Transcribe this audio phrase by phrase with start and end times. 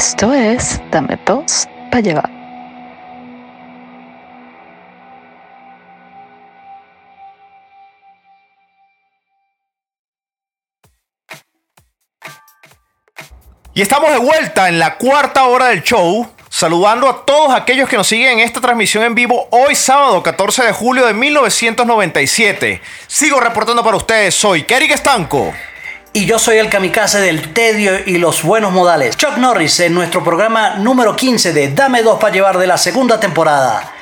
[0.00, 2.30] Esto es Dame dos para llevar.
[13.74, 17.98] Y estamos de vuelta en la cuarta hora del show, saludando a todos aquellos que
[17.98, 22.80] nos siguen en esta transmisión en vivo hoy sábado 14 de julio de 1997.
[23.06, 25.52] Sigo reportando para ustedes, soy Kerik Estanco.
[26.12, 29.16] Y yo soy el kamikaze del tedio y los buenos modales.
[29.16, 33.20] Chuck Norris en nuestro programa número 15 de Dame dos para llevar de la segunda
[33.20, 33.92] temporada.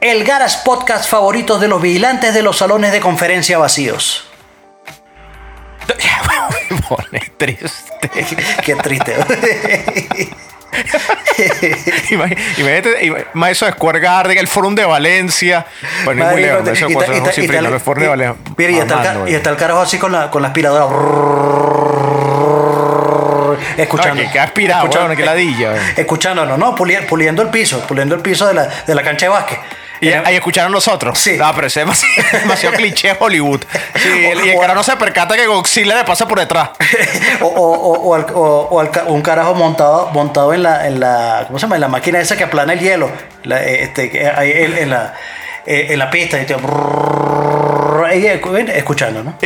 [0.00, 4.26] El Garas Podcast favorito de los vigilantes de los salones de conferencia vacíos.
[6.70, 8.10] Me pone triste.
[8.64, 9.14] Qué triste.
[12.10, 15.66] Imag- Imagínate, ima- ma, eso de Square Garden, el Forum de Valencia.
[16.04, 16.86] Bueno, es muy lejos, eso
[17.20, 18.42] José y Frila, tal- el Forum de Valencia.
[18.56, 20.94] Mira, y está, el y está el carajo así con la, con la aspiradora.
[23.76, 24.14] Escuchando.
[24.14, 25.84] No, que- que aspirado, weón, que ladilla, weón.
[25.96, 26.74] Escuchándonos, ¿no?
[26.74, 29.58] Puli- Puliendo el piso, puliendo el piso de la, de la cancha de básquet.
[30.04, 31.18] Y Eh, ahí escucharon nosotros.
[31.18, 31.36] Sí.
[31.36, 33.62] No, pero ese es demasiado, demasiado cliché Hollywood.
[33.96, 36.70] Sí, O- y el cara no se percata que Godzilla le pasa por detrás.
[37.40, 41.62] o, o, o, o al- un carajo montado montado en la, en la ¿cómo se
[41.64, 41.74] llama?
[41.76, 43.10] En la máquina esa que aplana el hielo
[43.44, 45.14] la, eh, este, ahí en, en la
[45.66, 46.54] eh, en la pista y te-
[48.12, 49.38] eh, escuchando ¿no?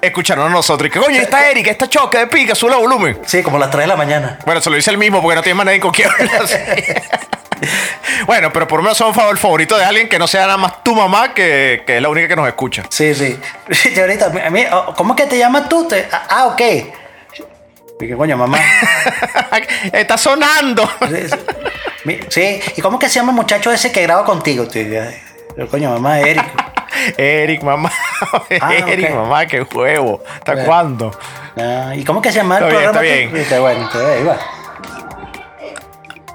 [0.00, 0.88] Escucharon a nosotros.
[0.88, 3.20] Y que coño, está Eric, está choque de pica, sube el volumen.
[3.24, 5.42] sí como las 3 de la mañana Bueno, se lo dice el mismo porque no
[5.42, 6.42] tiene más nadie con quien hablar.
[8.26, 10.82] bueno, pero por lo menos somos el favorito de alguien que no sea nada más
[10.84, 12.82] tu mamá, que, que es la única que nos escucha.
[12.88, 13.38] sí sí
[13.94, 15.86] Y ahorita a mí, oh, ¿cómo es que te llamas tú?
[15.88, 16.60] Te- ah, ah ok
[18.00, 18.58] y que coño mamá
[19.92, 20.90] está sonando.
[21.08, 21.36] sí, sí.
[22.04, 25.20] Mi- sí y cómo es que se llama el muchacho ese que graba contigo eh,
[25.70, 26.44] coño mamá Eric
[27.16, 27.90] Eric, mamá.
[28.60, 30.22] Ah, Eric, mamá, qué juego.
[30.34, 30.66] ¿Hasta Bueno.
[30.68, 31.18] cuándo?
[31.56, 33.06] Ah, ¿Y cómo que se llama el Está bien, programa?
[33.08, 33.32] está tú?
[33.32, 33.42] bien.
[33.42, 34.36] Está bueno, ahí va.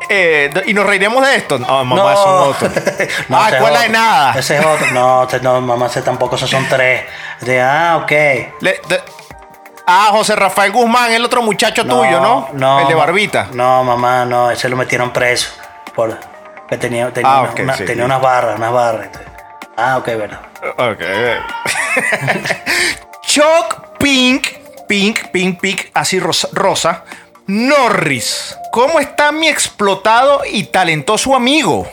[0.10, 1.60] Eh, ¿Y nos reiremos de esto?
[1.60, 2.18] No, mamá, No.
[2.18, 2.72] son otros.
[3.30, 4.40] No, ah, escuela de nada.
[4.40, 4.88] Ese es otro.
[4.92, 7.04] No, no, mamá, ese tampoco, esos son tres.
[7.42, 8.12] De, ah, ok.
[8.62, 9.02] Le- de-
[9.86, 12.50] ah, José Rafael Guzmán, el otro muchacho tuyo, ¿no?
[12.54, 12.80] No.
[12.82, 13.48] El de barbita.
[13.54, 15.50] No, mamá, no, ese lo metieron preso.
[15.94, 16.18] Por,
[16.70, 17.86] que tenía, tenía, Ah, una- ok, una- sí.
[17.86, 19.10] tenía unas barras, unas barras.
[19.76, 20.40] Ah, ok, verdad.
[20.78, 21.02] Ok.
[23.22, 24.48] Chuck Pink,
[24.88, 27.04] Pink, Pink, Pink, así rosa, rosa.
[27.48, 31.88] Norris, ¿cómo está mi explotado y talentoso amigo?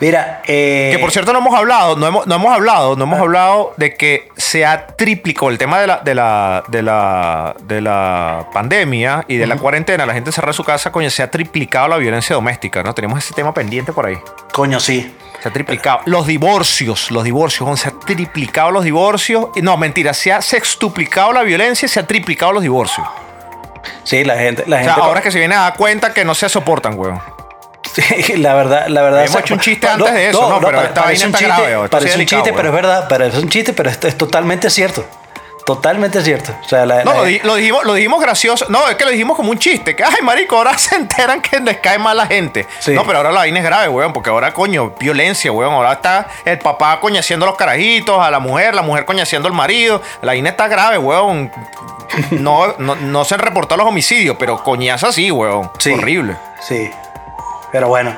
[0.00, 0.90] Mira, eh.
[0.92, 3.06] Que por cierto no hemos hablado, no hemos, no hemos hablado, no Ah.
[3.08, 7.56] hemos hablado de que se ha triplicado el tema de la, de la, de la,
[7.64, 11.22] de la pandemia y de la cuarentena, la gente encerrada en su casa, coño, se
[11.24, 12.94] ha triplicado la violencia doméstica, ¿no?
[12.94, 14.18] Tenemos ese tema pendiente por ahí.
[14.52, 15.12] Coño, sí.
[15.42, 16.00] Se ha triplicado.
[16.04, 19.48] Los divorcios, los divorcios, se ha triplicado los divorcios.
[19.60, 23.06] No, mentira, se ha sextuplicado la violencia y se ha triplicado los divorcios.
[24.04, 24.64] Sí, la gente.
[24.66, 26.98] La O sea, gente ahora que se viene a dar cuenta que no se soportan,
[26.98, 27.20] weón.
[27.94, 29.24] Sí, la verdad, la verdad.
[29.24, 30.60] Hemos hecho un chiste antes de eso, ¿no?
[30.60, 33.38] Pero esta parece vaina un está chiste, grave, parece un chiste, pero es verdad, parece
[33.38, 35.04] un chiste, pero es, es totalmente cierto.
[35.66, 36.54] Totalmente cierto.
[36.64, 38.66] O sea, la, No, la- lo, di- lo dijimos, lo dijimos gracioso.
[38.68, 39.96] No, es que lo dijimos como un chiste.
[39.96, 42.66] Que, ay, marico, ahora se enteran que les cae mal la gente.
[42.78, 42.92] Sí.
[42.92, 44.12] No, pero ahora la vaina es grave, weón.
[44.12, 45.74] Porque ahora, coño, violencia, weón.
[45.74, 49.54] Ahora está el papá coñaciendo a los carajitos, a la mujer, la mujer coñaciendo al
[49.54, 50.00] marido.
[50.22, 51.50] La vaina está grave, weón.
[52.30, 55.70] No, no, no se han reportado los homicidios, pero coñaza sí, weón.
[55.78, 55.90] Sí.
[55.90, 56.36] Horrible.
[56.60, 56.90] Sí.
[57.72, 58.16] Pero bueno.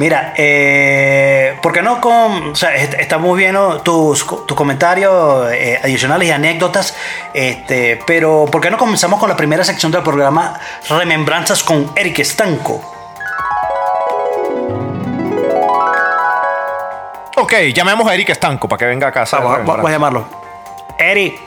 [0.00, 2.52] Mira, eh, ¿por qué no con.
[2.52, 3.82] O sea, est- está muy bien ¿no?
[3.82, 6.96] tus, tus comentarios eh, adicionales y anécdotas.
[7.34, 12.20] Este, pero ¿por qué no comenzamos con la primera sección del programa Remembranzas con Eric
[12.20, 12.80] Estanco?
[17.36, 19.38] Ok, llamemos a Eric Estanco para que venga a casa.
[19.38, 20.24] Vamos, vamos a llamarlo.
[20.98, 21.38] Eric.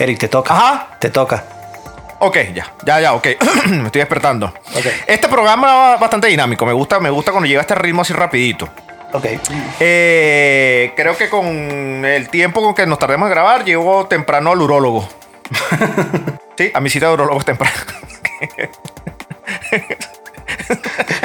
[0.00, 0.52] Eric, te toca.
[0.52, 0.86] Ajá.
[0.98, 1.44] Te toca.
[2.20, 3.26] Ok, ya, ya, ya, ok.
[3.68, 4.46] me estoy despertando.
[4.46, 4.86] Ok.
[5.06, 6.66] Este programa va bastante dinámico.
[6.66, 8.68] Me gusta, me gusta cuando llega este ritmo así rapidito.
[9.12, 9.26] Ok.
[9.80, 14.60] Eh, creo que con el tiempo con que nos tardemos en grabar, llego temprano al
[14.60, 15.08] urólogo.
[16.58, 17.76] sí, a mi cita de urólogo es temprano.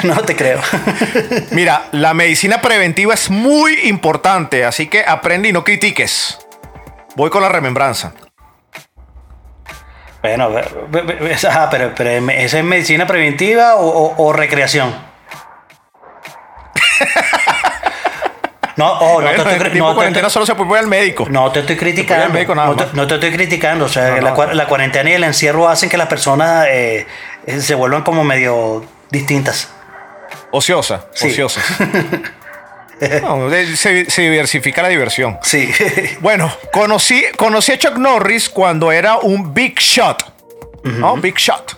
[0.04, 0.60] No te creo.
[1.50, 6.38] Mira, la medicina preventiva es muy importante, así que aprende y no critiques.
[7.16, 8.12] Voy con la remembranza.
[10.24, 10.48] Bueno,
[11.48, 14.94] ajá, pero, pero ¿esa es medicina preventiva o, o- o recreación?
[18.76, 21.26] No, oh, no, Bueno, te estoy, no, cuarentena te, solo se puede ir al médico.
[21.30, 22.24] no te estoy criticando.
[22.24, 22.94] al médico nada no, te, más.
[22.94, 23.84] no te estoy criticando.
[23.84, 27.06] O sea, No, la, cuarentena y el encierro hacen que las personas eh,
[27.46, 29.70] eh, se vuelvan como medio distintas.
[30.50, 31.28] Ociosa, Sí.
[31.28, 31.60] ociosa.
[33.22, 35.38] No, se, se diversifica la diversión.
[35.42, 35.70] Sí.
[36.20, 40.32] Bueno, conocí, conocí a Chuck Norris cuando era un big shot.
[40.84, 41.16] ¿No?
[41.16, 41.76] Big shot.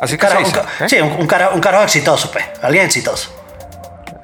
[0.00, 0.88] Así Un que se carajo- dice, un ca- ¿eh?
[0.88, 2.44] Sí, un, un carajo, un carajo exitoso, pues.
[2.62, 3.36] Alguien exitoso.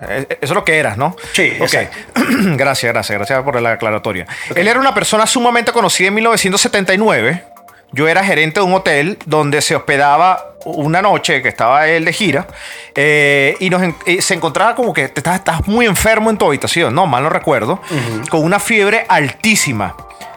[0.08, 1.16] Eh, Eso es lo que eras, ¿no?
[1.32, 1.62] Sí, Ok.
[1.74, 1.96] exacto.
[2.56, 4.26] gracias, gracias, gracias por la aclaratoria.
[4.54, 7.44] Él era una persona sumamente conocida en 1979.
[7.92, 12.12] Yo era gerente de un hotel donde se hospedaba una noche que estaba él de
[12.12, 12.46] gira
[12.94, 16.46] eh, y nos eh, se encontraba como que te estás, estás muy enfermo en tu
[16.46, 17.80] habitación, no, mal no recuerdo,
[18.28, 19.94] con una fiebre altísima.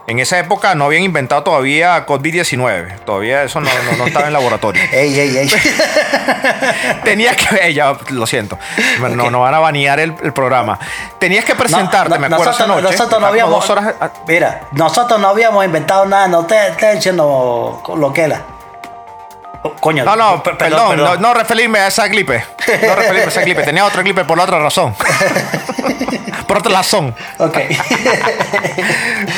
[0.10, 4.34] En esa época no habían inventado todavía COVID-19, todavía eso no, no- no estaba en
[4.34, 4.82] laboratorio.
[4.92, 5.50] Ey, ey, ey.
[7.04, 7.74] Tenías que.
[7.74, 8.58] ya, lo siento.
[9.00, 9.32] No, Ok.
[9.32, 10.80] no van a banear el, el programa.
[11.20, 12.82] Tenías que presentarte, me acuerdo esa noche.
[12.82, 13.54] nosotros no habíamos.
[13.56, 13.96] dos horas.
[14.02, 16.56] ah, Mira, nosotros no habíamos inventado nada, no te
[16.96, 18.42] diciendo lo que era.
[19.62, 20.06] Oh, Coño.
[20.06, 22.44] No, no, per- perdón, No, no referirme a esa clipe.
[22.88, 23.64] No referirme a esa clipe.
[23.64, 24.96] Tenía otra clipe por la otra razón.
[26.48, 27.14] por otra razón.
[27.38, 27.58] Ok.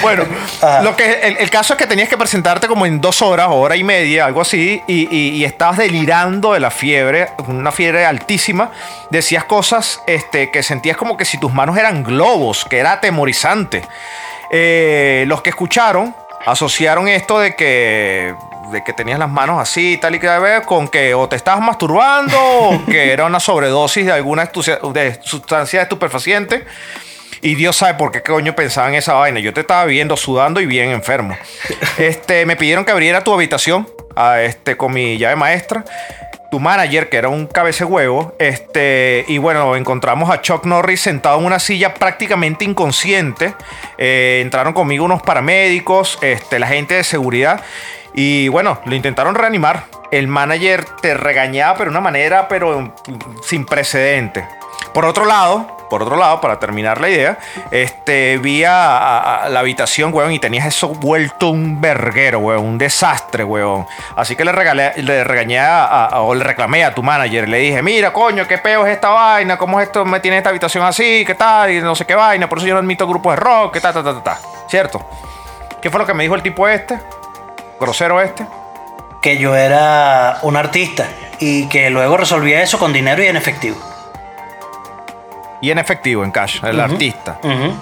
[0.02, 0.26] Bueno,
[0.62, 0.82] Ajá.
[0.82, 3.76] lo que el, el caso es que tenías que presentarte como en dos horas, hora
[3.76, 8.72] y media, algo así, y, y- y estabas delirando de la fiebre, una fiebre altísima.
[9.12, 13.86] Decías cosas este, que sentías como que si tus manos eran globos, que era atemorizante.
[14.52, 16.16] Eh, los que escucharon
[16.46, 18.34] asociaron esto de que
[18.72, 21.64] de que tenías las manos así tal y que ver con que o te estabas
[21.64, 24.50] masturbando o que era una sobredosis de alguna
[24.94, 26.66] de sustancia estupefaciente
[27.42, 29.40] y Dios sabe por qué coño pensaba en esa vaina.
[29.40, 31.36] Yo te estaba viendo sudando y bien enfermo.
[31.98, 35.84] Este, me pidieron que abriera tu habitación a este, con mi llave maestra.
[36.52, 41.40] Tu manager, que era un cabece huevo, este, y bueno, encontramos a Chuck Norris sentado
[41.40, 43.54] en una silla prácticamente inconsciente.
[43.98, 47.62] Eh, entraron conmigo unos paramédicos, este, la gente de seguridad,
[48.14, 49.86] y bueno, lo intentaron reanimar.
[50.12, 52.94] El manager te regañaba, pero de una manera, pero
[53.44, 54.46] sin precedente.
[54.94, 57.38] Por otro lado, por otro lado, para terminar la idea,
[57.70, 63.44] este, vi a, la habitación, weón, y tenías eso vuelto un verguero, weón, un desastre,
[63.44, 63.86] weón.
[64.16, 64.54] Así que le,
[65.04, 68.86] le regañé a, o le reclamé a tu manager, le dije, mira, coño, qué peo
[68.86, 71.94] es esta vaina, cómo es esto, me tiene esta habitación así, qué tal, y no
[71.94, 74.14] sé qué vaina, por eso yo no admito grupos de rock, qué tal, ta, ta,
[74.14, 74.40] ta, ta.
[74.70, 75.06] ¿Cierto?
[75.82, 77.00] ¿Qué fue lo que me dijo el tipo este?
[77.82, 78.46] Grosero este.
[79.22, 81.08] que yo era un artista
[81.40, 83.78] y que luego resolvía eso con dinero y en efectivo.
[85.62, 87.40] Y en efectivo, en cash, el artista.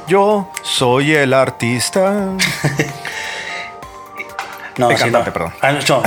[0.08, 2.12] Yo soy el artista.
[4.78, 5.34] No, El sí, cantante, no.
[5.34, 5.54] perdón.
[5.62, 6.04] Ah, no.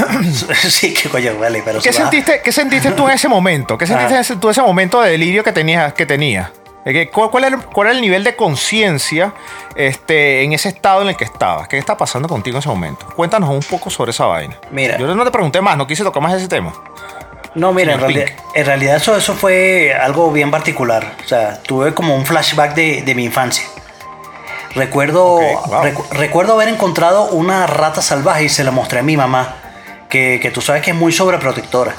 [0.70, 3.76] sí, que coño, vale, pero ¿Qué sentiste, ¿Qué sentiste tú en ese momento?
[3.76, 4.36] ¿Qué sentiste Ah.
[4.40, 5.92] tú en ese momento de delirio que tenías?
[5.92, 6.48] Que tenías?
[7.12, 9.32] ¿Cuál, cuál era, cuál era el nivel de conciencia
[9.76, 11.68] este, en ese estado en el que estabas?
[11.68, 13.06] ¿Qué está pasando contigo en ese momento?
[13.14, 14.58] Cuéntanos un poco sobre esa vaina.
[14.70, 14.98] Mira.
[14.98, 16.72] Yo no te pregunté más, no quise tocar más ese tema.
[17.54, 18.24] No, mira, en realidad,
[18.54, 21.14] en realidad eso, eso fue algo bien particular.
[21.24, 23.64] O sea, tuve como un flashback de, de mi infancia.
[24.74, 25.82] Recuerdo, Ok, wow.
[25.84, 29.56] recu- recuerdo haber encontrado una rata salvaje y se la mostré a mi mamá,
[30.08, 31.94] que, que tú sabes que es muy sobreprotectora.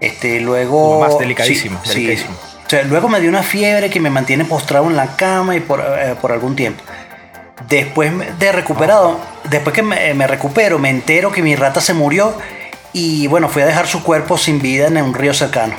[0.00, 1.00] Este, luego...
[1.08, 1.12] Sí,
[1.92, 2.04] sí.
[2.06, 2.34] delicadísima.
[2.68, 5.60] O sea, luego me dio una fiebre que me mantiene postrado en la cama y
[5.60, 6.84] por, eh, por algún tiempo.
[7.66, 12.36] Después de recuperado, después que me, me recupero, me entero que mi rata se murió
[12.92, 15.76] y bueno, fui a dejar su cuerpo sin vida en un río cercano.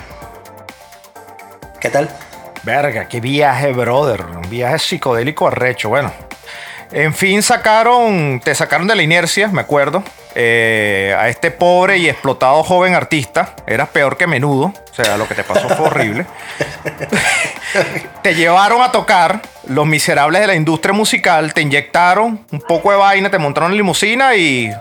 [1.80, 2.10] ¿Qué tal?
[2.64, 4.26] Verga, qué viaje, brother.
[4.26, 5.90] Un viaje psicodélico arrecho.
[5.90, 6.12] Bueno,
[6.92, 10.04] en fin, sacaron, te sacaron de la inercia, me acuerdo.
[10.42, 13.56] Eh, a este pobre y explotado joven artista.
[13.68, 14.68] Eras peor que menudo.
[14.90, 16.26] O sea, lo que te pasó fue horrible.
[18.24, 21.54] te llevaron a tocar los miserables de la industria musical.
[21.54, 24.72] Te inyectaron un poco de vaina, te montaron en limusina y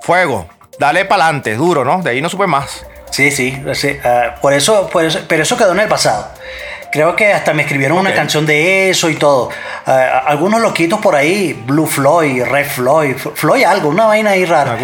[0.00, 0.48] fuego.
[0.78, 2.00] Dale para adelante, duro, ¿no?
[2.00, 2.86] De ahí no supe más.
[3.10, 6.32] Sí, sí, sí, ah, por, eso, por eso, pero eso quedó en el pasado.
[6.92, 9.48] Creo que hasta me escribieron una canción de eso y todo.
[9.86, 14.76] Ah, algunos loquitos por ahí, Blue Floyd, Red Floyd, Floyd algo, una vaina ahí rara.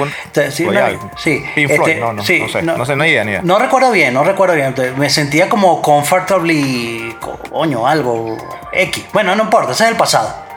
[0.50, 1.10] Sí, Floyd una- algo.
[1.18, 3.30] sí, Pink este, Floyd, no, no, sí, no sé, no sé, no hay idea, ni
[3.32, 3.42] idea.
[3.44, 4.74] No recuerdo bien, no recuerdo bien.
[4.96, 7.14] Me sentía como comfortably,
[7.50, 8.36] coño, algo
[8.72, 9.04] X.
[9.12, 10.47] Bueno, no importa, ese es el pasado.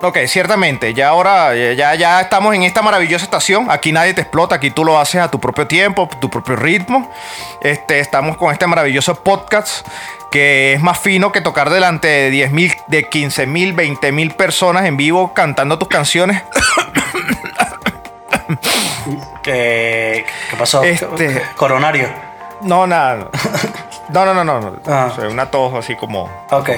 [0.00, 0.94] Ok, ciertamente.
[0.94, 3.66] Ya ahora, eh, ya, ya estamos en esta maravillosa estación.
[3.68, 7.10] Aquí nadie te explota, aquí tú lo haces a tu propio tiempo, tu propio ritmo.
[7.60, 9.86] Este, estamos con este maravilloso podcast
[10.30, 14.32] que es más fino que tocar delante de 10 mil, de 15 mil, 20 mil
[14.32, 16.42] personas en vivo cantando tus canciones.
[19.42, 20.82] ¿Qué, qué pasó?
[20.84, 22.08] Este- Coronario.
[22.60, 23.30] No, nada.
[24.10, 24.60] No, no, no, no.
[24.60, 24.80] no.
[24.86, 25.08] Ah.
[25.12, 26.24] O sea, una tos así como.
[26.50, 26.70] Ok,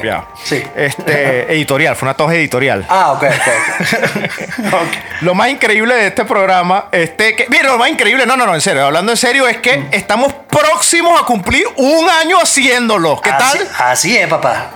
[0.42, 0.62] sí.
[0.74, 2.84] Este, editorial, fue una tos editorial.
[2.88, 3.32] Ah, ok, ok.
[3.32, 4.72] ok.
[4.72, 5.22] Ok.
[5.22, 8.54] Lo más increíble de este programa, este, que, mira, lo más increíble, no, no, no,
[8.54, 13.20] en serio, hablando en serio, es que estamos próximos a cumplir un año haciéndolo.
[13.20, 13.68] ¿Qué así, tal?
[13.90, 14.70] Así es, papá.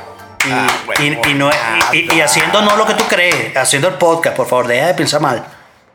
[0.46, 1.50] Y, Ah, bueno, y- y no,
[1.92, 4.88] y- y- y haciendo no lo que tú crees, haciendo el podcast, por favor, deja
[4.88, 5.42] de pensar mal.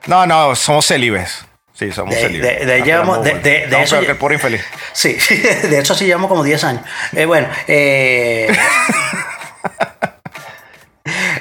[0.07, 1.45] No, no, somos célibes.
[1.79, 2.59] Sí, somos De- felices.
[2.59, 4.61] de- de llevamos- de- de- eso que el pobre infeliz.
[4.91, 5.17] Sí,
[5.69, 6.83] de hecho sí llevamos como 10 años.
[7.15, 8.53] Eh, bueno, eh,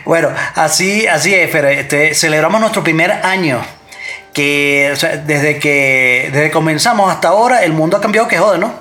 [0.05, 3.61] bueno, así, así es, pero este, celebramos nuestro primer año.
[4.33, 8.59] Que o sea, desde que desde comenzamos hasta ahora el mundo ha cambiado que jode,
[8.59, 8.73] ¿no?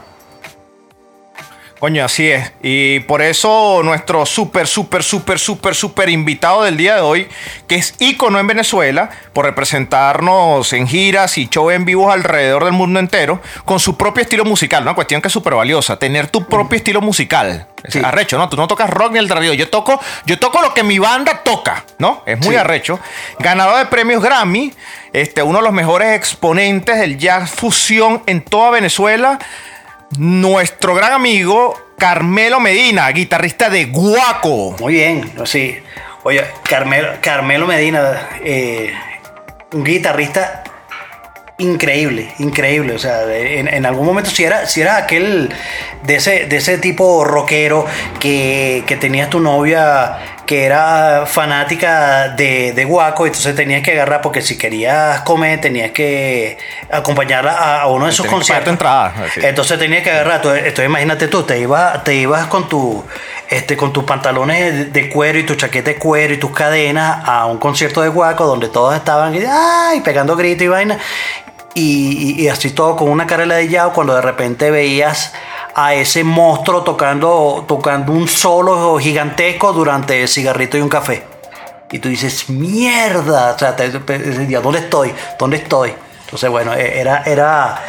[1.79, 2.51] Coño, así es.
[2.63, 7.27] Y por eso nuestro súper, súper, súper, súper, súper invitado del día de hoy,
[7.67, 12.73] que es ícono en Venezuela, por representarnos en giras y shows en vivos alrededor del
[12.73, 14.81] mundo entero, con su propio estilo musical.
[14.81, 17.67] Una cuestión que es súper valiosa, tener tu propio estilo musical.
[17.83, 18.49] Es arrecho, ¿no?
[18.49, 19.53] Tú no tocas rock ni el radio.
[19.53, 22.23] Yo toco, yo toco lo que mi banda toca, ¿no?
[22.25, 22.55] Es muy Sí.
[22.55, 22.99] arrecho.
[23.39, 24.73] Ganador de premios Grammy,
[25.13, 29.37] este, uno de los mejores exponentes del jazz fusión en toda Venezuela
[30.17, 34.75] nuestro gran amigo Carmelo Medina, guitarrista de Guaco.
[34.79, 35.77] Muy bien, sí.
[36.23, 38.93] Oye, Carmelo, Carmelo Medina, eh,
[39.73, 40.63] un guitarrista
[41.57, 42.93] increíble, increíble.
[42.93, 45.53] O sea, en, en algún momento si era, si era aquel
[46.03, 47.85] de ese, de ese tipo rockero
[48.19, 54.21] que, que tenías tu novia que era fanática de, de Guaco, entonces tenías que agarrar,
[54.21, 56.57] porque si querías comer, tenías que
[56.89, 58.69] acompañarla a, a uno de pagar conciertos.
[58.73, 59.13] entrada.
[59.35, 63.03] Entonces tenías que agarrar, entonces, imagínate tú, te ibas, te ibas con tu
[63.49, 67.21] este, con tus pantalones de, de cuero y tu chaqueta de cuero y tus cadenas
[67.25, 70.97] a un concierto de Guaco donde todos estaban ay, pegando gritos y vaina.
[71.73, 75.31] Y, y- y así todo con una cara de ladillado cuando de repente veías
[75.79, 81.23] a ese monstruo tocando, tocando un solo gigantesco durante cigarrito y un café.
[81.91, 85.13] Y tú dices, mierda, o sea, ¿dónde estoy?
[85.37, 85.93] ¿Dónde estoy?
[86.25, 87.83] Entonces, bueno, eh, era, era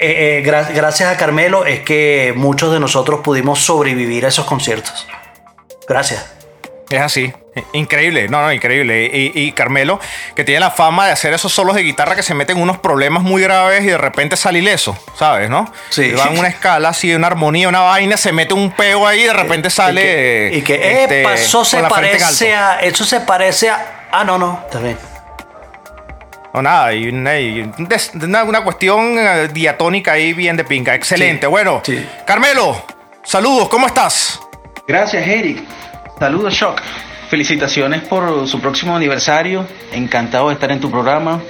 [0.00, 5.06] eh, gra- gracias a Carmelo es que muchos de nosotros pudimos sobrevivir a esos conciertos.
[5.88, 6.26] Gracias.
[6.90, 7.32] Es así.
[7.72, 9.10] Increíble, no, no, increíble.
[9.12, 10.00] Y, y Carmelo,
[10.34, 12.78] que tiene la fama de hacer esos solos de guitarra que se meten en unos
[12.78, 15.48] problemas muy graves y de repente sale ileso, ¿sabes?
[15.50, 15.72] ¿No?
[15.90, 16.02] Sí.
[16.06, 19.20] Y Va en una escala así, una armonía, una vaina, se mete un pego ahí
[19.20, 20.00] y de repente sale.
[20.00, 22.80] y que, y que, este, se parece a.
[22.80, 24.08] Eso se parece a.
[24.10, 24.96] Ah, no, no, está bien.
[26.54, 30.64] No, nada, y una, y un des- una, una cuestión eh, diatónica ahí bien de
[30.64, 30.94] pinga.
[30.94, 31.46] Excelente.
[31.46, 32.06] Sí, Bueno, sí.
[32.26, 32.82] Carmelo,
[33.22, 34.40] saludos, ¿cómo estás?
[34.86, 35.62] Gracias, Eric.
[36.18, 36.80] Saludos, Shock.
[37.28, 39.66] Felicitaciones por su próximo aniversario.
[39.92, 41.42] Encantado de estar en tu programa.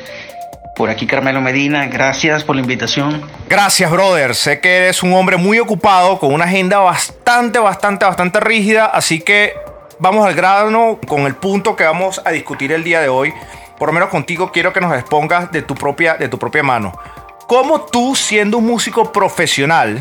[0.75, 1.87] Por aquí, Carmelo Medina.
[1.87, 3.23] Gracias por la invitación.
[3.49, 4.35] Gracias, brother.
[4.35, 9.21] Sé que eres un hombre muy ocupado, con una agenda bastante, bastante, bastante rígida, así
[9.21, 9.55] que
[10.01, 13.33] vamos al grano con el punto que vamos a discutir el día de hoy.
[13.79, 16.93] Por lo menos contigo quiero que nos expongas de tu propia, de tu propia mano.
[17.47, 20.01] ¿Cómo tú, siendo un músico profesional,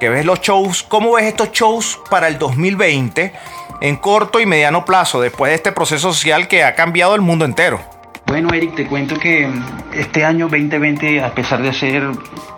[0.00, 3.32] que ves los shows, cómo ves estos shows para el 2020
[3.80, 7.44] en corto y mediano plazo, después de este proceso social que ha cambiado el mundo
[7.44, 7.80] entero?
[8.26, 9.48] Bueno, Eric, te cuento que
[9.92, 12.04] este año 2020, a pesar de ser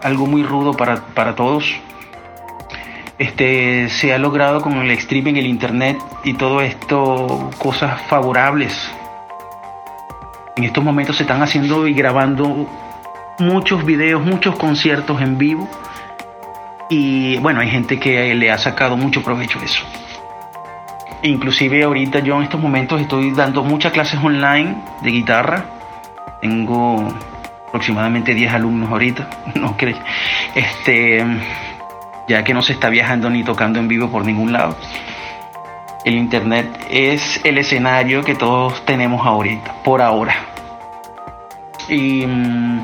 [0.03, 1.65] algo muy rudo para, para todos,
[3.19, 8.75] este, se ha logrado con el streaming, el internet y todo esto, cosas favorables.
[10.57, 12.69] En estos momentos se están haciendo y grabando
[13.39, 15.69] muchos videos, muchos conciertos en vivo.
[16.89, 19.83] Y bueno, hay gente que le ha sacado mucho provecho a eso.
[21.23, 25.65] Inclusive ahorita yo en estos momentos estoy dando muchas clases online de guitarra.
[26.41, 27.09] Tengo
[27.69, 29.99] aproximadamente 10 alumnos ahorita, no crees.
[30.55, 31.25] Este,
[32.29, 34.77] ya que no se está viajando ni tocando en vivo por ningún lado.
[36.05, 40.37] El internet es el escenario que todos tenemos ahorita, por ahora.
[41.89, 42.81] Y mm,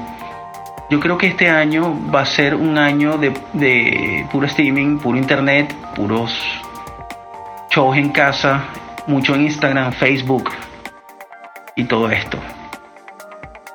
[0.90, 5.16] yo creo que este año va a ser un año de, de puro streaming, puro
[5.16, 6.61] internet, puros
[7.72, 8.64] shows en casa,
[9.06, 10.50] mucho en Instagram, Facebook
[11.74, 12.38] y todo esto.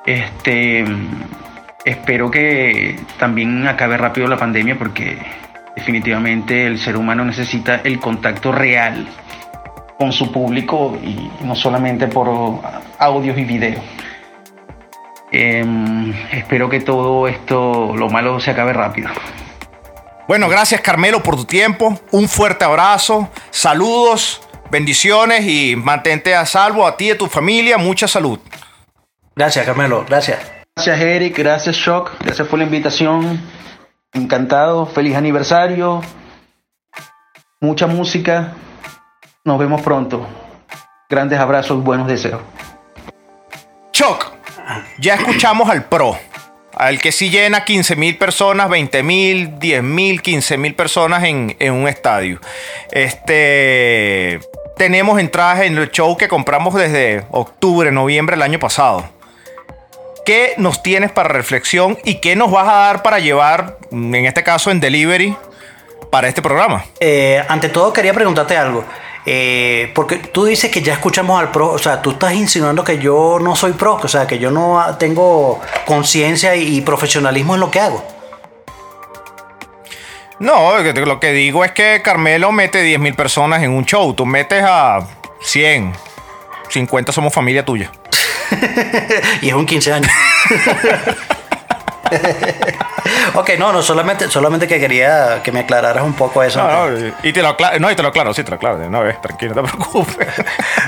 [0.06, 0.84] Este
[1.84, 5.18] espero que también acabe rápido la pandemia porque
[5.74, 9.08] definitivamente el ser humano necesita el contacto real
[9.98, 12.60] con su público y no solamente por
[12.98, 13.82] audios y videos.
[15.32, 19.10] Em, espero que todo esto, lo malo, se acabe rápido.
[20.28, 21.98] Bueno, gracias Carmelo por tu tiempo.
[22.10, 27.78] Un fuerte abrazo, saludos, bendiciones y mantente a salvo a ti y a tu familia.
[27.78, 28.38] Mucha salud.
[29.34, 30.38] Gracias, Carmelo, gracias.
[30.76, 33.40] Gracias Eric, gracias Shock, gracias por la invitación.
[34.12, 36.02] Encantado, feliz aniversario.
[37.62, 38.52] Mucha música.
[39.44, 40.28] Nos vemos pronto.
[41.08, 42.42] Grandes abrazos, buenos deseos.
[43.92, 44.30] Choc,
[44.98, 46.18] ya escuchamos al pro.
[46.78, 51.56] Al que sí llena 15 mil personas, 20 mil, 10 mil, 15 mil personas en,
[51.58, 52.40] en un estadio.
[52.92, 54.40] Este.
[54.76, 59.10] Tenemos entradas en el show que compramos desde octubre, noviembre del año pasado.
[60.28, 64.42] ¿qué nos tienes para reflexión y qué nos vas a dar para llevar, en este
[64.42, 65.34] caso en delivery,
[66.10, 66.84] para este programa?
[67.00, 68.84] Eh, ante todo quería preguntarte algo.
[69.30, 72.98] Eh, porque tú dices que ya escuchamos al pro, o sea, tú estás insinuando que
[72.98, 77.70] yo no soy pro, o sea, que yo no tengo conciencia y profesionalismo en lo
[77.70, 78.02] que hago.
[80.38, 84.64] No, lo que digo es que Carmelo mete 10.000 personas en un show, tú metes
[84.66, 85.06] a
[85.42, 85.92] 100,
[86.70, 87.92] 50 somos familia tuya.
[89.42, 90.10] y es un 15 años.
[93.34, 96.62] ok, no, no, solamente, solamente que quería que me aclararas un poco eso.
[96.62, 98.88] No, no y te lo aclaro, no, y te lo aclaro, sí, te lo aclaro.
[98.88, 100.28] No, ves, tranquilo, no te preocupes.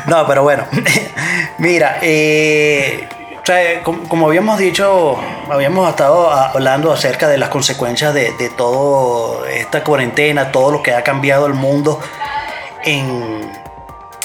[0.06, 0.64] no, pero bueno,
[1.58, 3.08] mira, eh,
[3.42, 5.18] o sea, como, habíamos dicho,
[5.50, 10.94] habíamos estado hablando acerca de las consecuencias de, de toda esta cuarentena, todo lo que
[10.94, 12.00] ha cambiado el mundo
[12.84, 13.59] en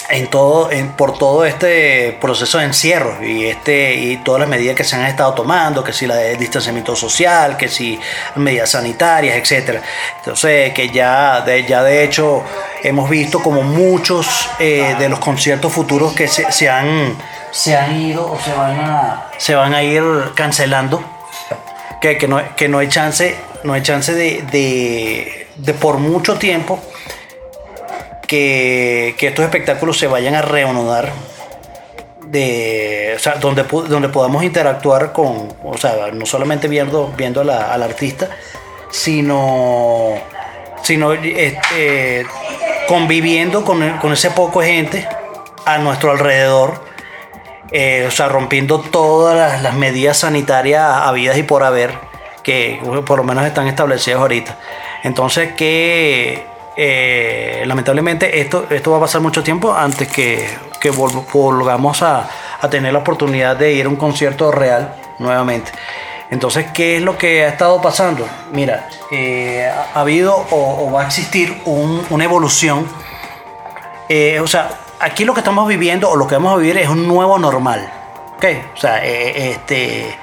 [0.10, 4.84] en todo, por todo este proceso de encierro y, este, y todas las medidas que
[4.84, 8.00] se han estado tomando, que si la de distanciamiento social, que si
[8.36, 9.82] medidas sanitarias, etc.
[10.20, 12.44] Entonces, que ya de, ya de hecho
[12.84, 17.16] hemos visto como muchos eh, de los conciertos futuros que se, han,
[17.52, 20.04] se han ido o se van a, se van a ir
[20.36, 21.04] cancelando,
[22.00, 26.80] que, que, no, que no hay chance, no hay chance de, de por mucho tiempo
[28.28, 31.12] que, estos espectáculos se vayan a reanudar
[32.28, 37.84] de, o sea, donde, donde podamos interactuar con, o sea, no solamente viendo, viendo al
[37.84, 38.30] artista,
[38.90, 40.16] sino,
[40.84, 42.26] sino este,
[42.88, 45.08] conviviendo con, con, ese poco gente
[45.66, 46.84] a nuestro alrededor,
[47.72, 51.94] eh, o sea, rompiendo todas las, medidas sanitarias habidas y por haber,
[52.44, 54.58] que por lo menos están establecidas ahorita.
[55.04, 56.46] Entonces, que
[56.78, 60.46] eh, lamentablemente esto, esto va a pasar mucho tiempo antes que,
[60.82, 65.72] que volvamos a, a, tener la oportunidad de ir a un concierto real nuevamente.
[66.32, 68.28] Entonces, ¿qué es lo que ha estado pasando?
[68.52, 72.88] Mira, eh, ha habido o, va a existir una evolución.
[74.10, 76.90] Eh, o sea, aquí lo que estamos viviendo o lo que vamos a vivir es
[76.90, 77.90] un nuevo normal.
[78.74, 80.16] O sea, este,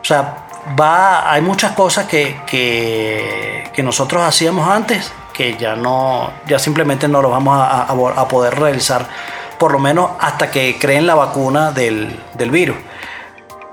[0.00, 0.36] o sea
[0.76, 7.20] va, hay muchas cosas que, que nosotros hacíamos antes que ya no, ya simplemente no
[7.20, 9.08] lo vamos a, poder realizar,
[9.58, 12.76] por lo menos hasta que creen la vacuna del, del virus.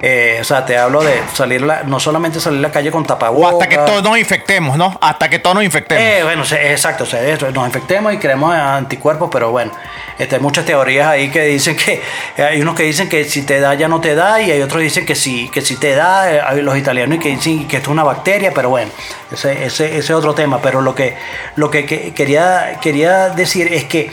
[0.01, 3.53] Eh, o sea, te hablo de salir no solamente salir a la calle con tapabocas.
[3.53, 4.97] O hasta que todos nos infectemos, ¿no?
[5.01, 6.01] Hasta que todos nos infectemos.
[6.01, 9.73] Eh, bueno, exacto, o sea, nos infectemos y creemos anticuerpos, pero bueno,
[10.17, 12.01] este, hay muchas teorías ahí que dicen que
[12.41, 14.77] hay unos que dicen que si te da ya no te da y hay otros
[14.77, 17.67] que dicen que sí, que si te da, eh, hay los italianos y que dicen
[17.67, 18.91] que esto es una bacteria, pero bueno,
[19.31, 20.61] ese, ese, es otro tema.
[20.61, 21.17] Pero lo que,
[21.57, 24.11] lo que quería, quería decir es que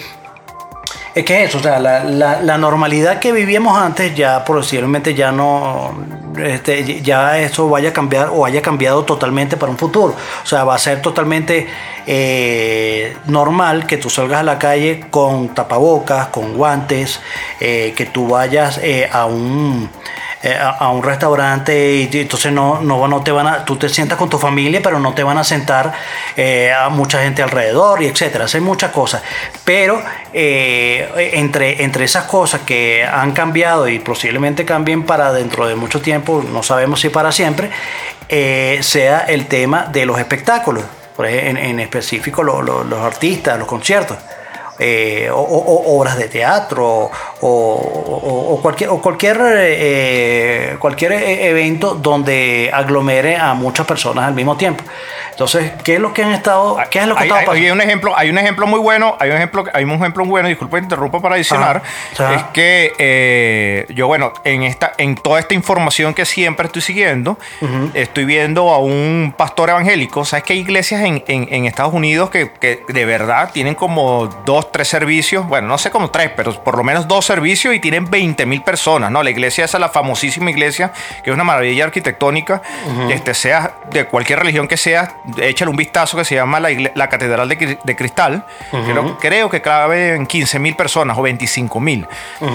[1.17, 5.95] es que eso, o sea, la, la, normalidad que vivíamos antes ya posiblemente ya no,
[6.37, 10.15] este, ya eso vaya a cambiar o haya cambiado totalmente para un futuro.
[10.43, 11.69] O sea, va a ser totalmente
[12.07, 17.19] eh, normal que tú salgas a la calle con tapabocas, con guantes,
[17.61, 19.89] eh, que tú vayas eh, a un
[20.47, 24.17] eh, a, un restaurante y, entonces no, no, no, te van a, tú te sientas
[24.17, 25.93] con tu familia, pero no te van a sentar
[26.37, 28.47] eh, a mucha gente alrededor y etcétera.
[28.53, 29.23] Hay muchas cosas.
[29.65, 30.01] Pero
[30.33, 36.01] eh, entre, entre esas cosas que han cambiado y posiblemente cambien para dentro de mucho
[36.01, 37.71] tiempo, no sabemos si para siempre,
[38.29, 40.85] sea el tema de los espectáculos.
[41.17, 44.17] Por ejemplo, en, específico los artistas, los conciertos.
[44.79, 47.11] Eh, o, obras de teatro
[47.41, 54.57] o, cualquier, o cualquier, eh, cualquier e, evento donde aglomere a muchas personas al mismo
[54.57, 54.85] tiempo.
[55.31, 58.17] Entonces, ¿qué es lo que han estado, qué es lo que hay, hay, un ejemplo,
[58.17, 61.35] hay un ejemplo muy bueno, hay un ejemplo, hay un ejemplo bueno, disculpe, interrumpo para
[61.35, 66.81] adicionar, es que eh, yo, bueno, en esta, en toda esta información que siempre estoy
[66.81, 67.39] siguiendo,
[67.93, 72.51] estoy viendo a un pastor evangélico, sabes que hay iglesias en, en, Estados Unidos que,
[72.53, 76.77] que, de verdad tienen como dos, tres servicios, bueno, no sé como tres, pero por
[76.77, 79.23] lo menos dos servicios y tienen 20 mil personas, ¿no?
[79.23, 82.63] La iglesia esa, la famosísima iglesia, que es una maravilla arquitectónica,
[83.11, 87.49] este, sea de cualquier religión que sea, échale un vistazo que se llama la, Catedral
[87.49, 88.45] de, Cristal.
[89.21, 92.07] creo, que cabe en 15 mil personas o 25 mil.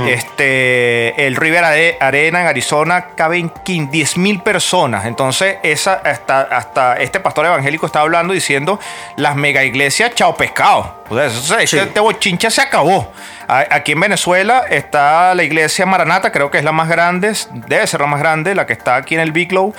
[0.08, 3.52] este, el River Arena en Arizona cabe en
[3.92, 5.06] 10 mil personas.
[5.06, 8.80] Entonces, esa, hasta, hasta este pastor evangélico está hablando diciendo
[9.16, 11.02] las mega iglesias, chao pescado.
[11.10, 13.12] O sea, este, bochincha se acabó.
[13.48, 17.34] Aquí en Venezuela está la iglesia Maranata, creo que es la más grande,
[17.68, 19.74] debe ser la más grande, la que está aquí en el Biglow.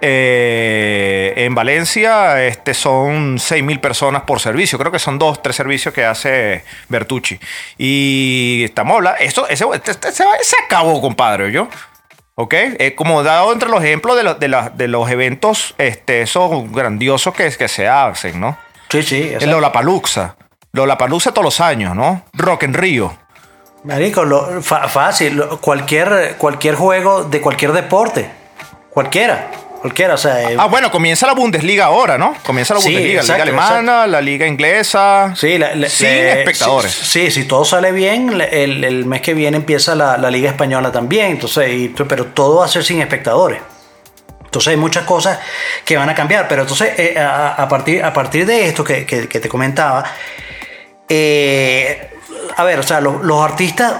[0.00, 4.78] Eh, en Valencia este, son 6.000 personas por servicio.
[4.78, 7.38] Creo que son dos, tres servicios que hace Bertucci.
[7.76, 9.18] Y estamos hablando.
[9.20, 10.24] Eso, ese, este, este, se
[10.64, 11.50] acabó, compadre.
[11.50, 11.68] ¿yo?
[12.36, 12.54] ¿Ok?
[12.54, 16.70] Eh, como dado entre los ejemplos de, los- de, la- de los eventos este, esos
[16.70, 18.56] grandiosos que, que se hacen, ¿no?
[18.90, 19.32] Sí, sí.
[19.40, 20.36] El Lollapalooza.
[20.72, 22.22] Lollapalooza todos los años, ¿no?
[22.34, 23.16] Rock en Río.
[23.84, 25.36] Marico, lo- fa- fácil.
[25.36, 28.30] lo- cualquier, cualquier juego de cualquier deporte.
[28.90, 29.50] Cualquiera.
[29.80, 30.14] Cualquiera.
[30.14, 32.34] O sea, eh, Ah, bueno, comienza la Bundesliga ahora, ¿no?
[32.44, 35.32] Comienza la Sí, Bundesliga, la liga alemana, la liga inglesa.
[35.36, 36.90] Sí, la- la- sin le- espectadores.
[36.92, 40.50] Sí, sí, si todo sale bien, el, el mes que viene empieza la, la Liga
[40.50, 41.26] Española también.
[41.30, 43.60] Entonces, y- pero todo va a ser sin espectadores.
[44.44, 45.38] Entonces hay muchas cosas
[45.84, 46.48] que van a cambiar.
[46.48, 50.04] Pero entonces, eh, a, a partir, a partir de esto que, que- que te comentaba,
[51.08, 52.10] eh,
[52.56, 53.94] a ver, o sea, lo- los artistas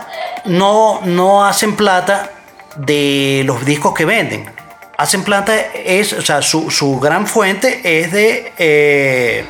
[0.46, 2.30] no, no hacen plata
[2.76, 4.50] de los discos que venden.
[4.96, 9.44] Hacen plata, es, o sea, su, su gran fuente es de, eh,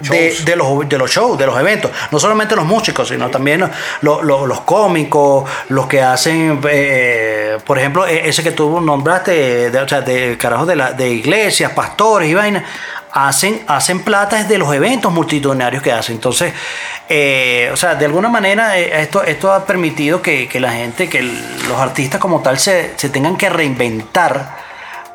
[0.00, 1.90] de, de los, de los shows, de los eventos.
[2.12, 3.70] No solamente los músicos, sino también los,
[4.02, 9.70] los- los- los cómicos, los que hacen, eh, por ejemplo, e- ese que tú nombraste,
[9.70, 12.62] de, o sea, de carajo de, la, de iglesias, pastores y vainas.
[13.18, 16.16] Hacen, hacen plata es de los eventos multitudinarios que hacen.
[16.16, 16.52] Entonces,
[17.08, 21.08] eh, o sea, de alguna manera eh, esto, esto ha permitido que, que la gente,
[21.08, 24.56] que los artistas como tal se, se tengan que reinventar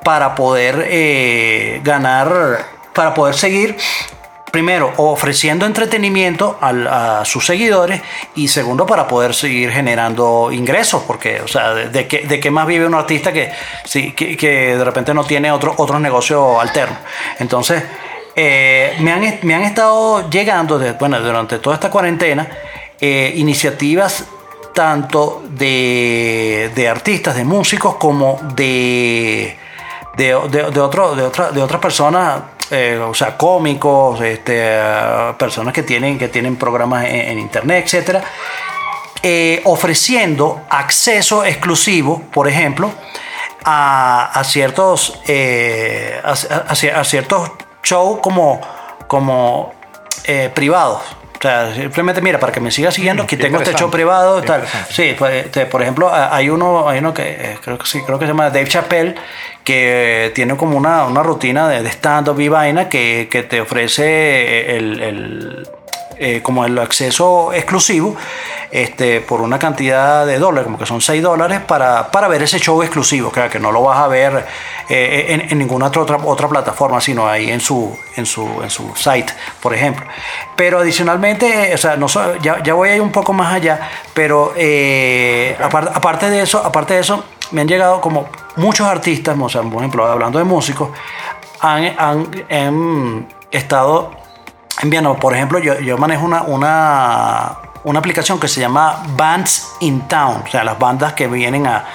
[0.04, 3.78] para poder eh, ganar, para poder seguir,
[4.52, 8.02] primero, ofreciendo entretenimiento a sus seguidores
[8.36, 12.68] y segundo, para poder seguir generando ingresos, porque, o sea, de, qué, de qué más
[12.68, 13.52] vive un artista que,
[13.86, 14.36] sí, que,
[14.78, 16.98] de repente no tiene otro, otro negocio alterno.
[17.40, 17.84] Entonces,
[18.36, 22.48] eh, me, han, me han estado llegando, bueno, durante toda esta cuarentena,
[23.00, 24.26] eh, iniciativas
[24.74, 29.58] tanto de, de artistas, de músicos, como de,
[30.16, 35.34] de, de, de otro- de, otra- de otras personas, eh, o sea, cómicos, este, eh,
[35.38, 38.24] personas que tienen, que tienen programas en, internet, etcétera,
[39.24, 42.92] eh, ofreciendo acceso exclusivo, por ejemplo,
[43.64, 47.52] a, ciertos, eh, a, a- ciertos
[47.84, 48.60] shows como,
[49.08, 49.74] como
[50.24, 51.02] eh, privados.
[51.42, 53.98] O sea, simplemente mira, para que me siga siguiendo, aquí qué tengo este show interesante,
[53.98, 54.42] privado.
[54.44, 54.64] Tal.
[54.92, 58.20] Sí, pues, este, por ejemplo, hay uno, hay uno que eh, creo que sí, creo
[58.20, 59.16] que se llama Dave Chappelle,
[59.64, 64.78] que tiene como una, una rutina de, de stand-up y vaina que, que te ofrece
[64.78, 65.68] el, el,
[66.24, 68.16] eh, como el acceso exclusivo
[68.70, 72.60] este, por una cantidad de dólares, como que son 6 dólares, para, para ver ese
[72.60, 74.46] show exclusivo, que, no lo vas a ver
[74.88, 79.34] eh, en, ninguna otra, otra, plataforma, sino ahí en su, en, su, en su site,
[79.62, 80.06] por ejemplo.
[80.56, 82.08] Pero adicionalmente, o sea, no
[82.42, 86.60] ya, ya voy a ir un poco más allá, pero eh, apar- aparte de eso,
[86.64, 90.46] aparte de eso, me han llegado como muchos artistas, o sea, por ejemplo, hablando de
[90.46, 90.90] músicos,
[91.60, 94.21] han, han- han estado
[94.82, 100.08] enviando, por ejemplo, yo, yo manejo una, una, una aplicación que se llama Bands in
[100.08, 101.86] Town, o sea, las bandas que vienen a,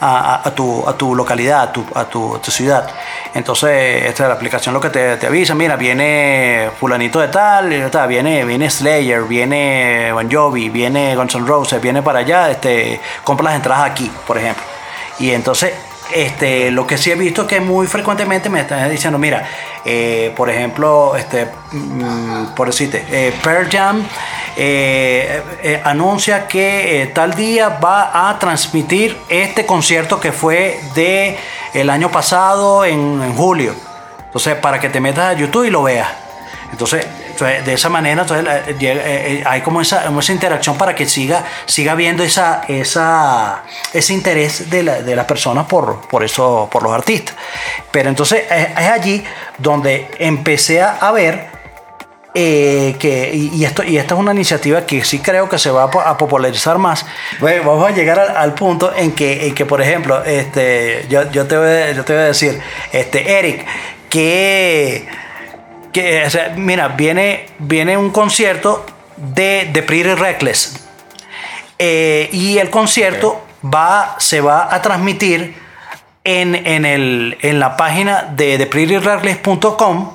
[0.00, 1.62] a, tu, a tu localidad,
[1.94, 2.88] a tu, tu, ciudad.
[3.32, 7.90] Entonces, esta es la aplicación lo que te, te avisa, mira, viene fulanito de tal,
[7.90, 13.00] tal, viene, viene Slayer, viene Bon Jovi, viene Guns N' Roses, viene para allá, este,
[13.22, 14.62] compra las entradas aquí, por ejemplo.
[15.18, 15.72] Y entonces,
[16.12, 19.48] este, lo que sí he visto es que muy frecuentemente me están diciendo, mira,
[19.84, 24.06] eh, por ejemplo, este, mm, por decirte, eh, Pearl Jam
[24.56, 31.36] eh, anuncia que tal día va a transmitir este concierto que fue de
[31.72, 33.74] el año pasado en, en julio.
[34.26, 36.23] Entonces, para que te metas a YouTube y lo veas.
[36.72, 37.06] Entonces,
[37.64, 39.02] de esa manera entonces, eh, eh,
[39.40, 44.70] eh, hay como esa, esa interacción para que siga, siga viendo esa, esa, ese interés
[44.70, 46.24] de, la- de las personas por, por,
[46.68, 47.34] por los artistas.
[47.90, 49.22] Pero entonces es, allí
[49.58, 51.46] donde empecé a, ver
[52.34, 55.90] que, y, esto, y esta es una iniciativa que sí creo que se va a,
[55.90, 57.06] po- a popularizar más.
[57.38, 61.46] Bueno, vamos a llegar al, punto en que, en que, por ejemplo, este, yo, yo,
[61.46, 62.60] te voy, yo te voy a decir,
[62.92, 63.64] este, Eric,
[64.10, 65.06] que
[65.94, 68.84] que, o sea, mira, viene, viene un concierto
[69.16, 70.86] de, de Pretty Reckless.
[71.78, 75.56] Eh, y el concierto va, se va a transmitir
[76.24, 80.12] en, en, el, en la página de ThePrettyReckless.com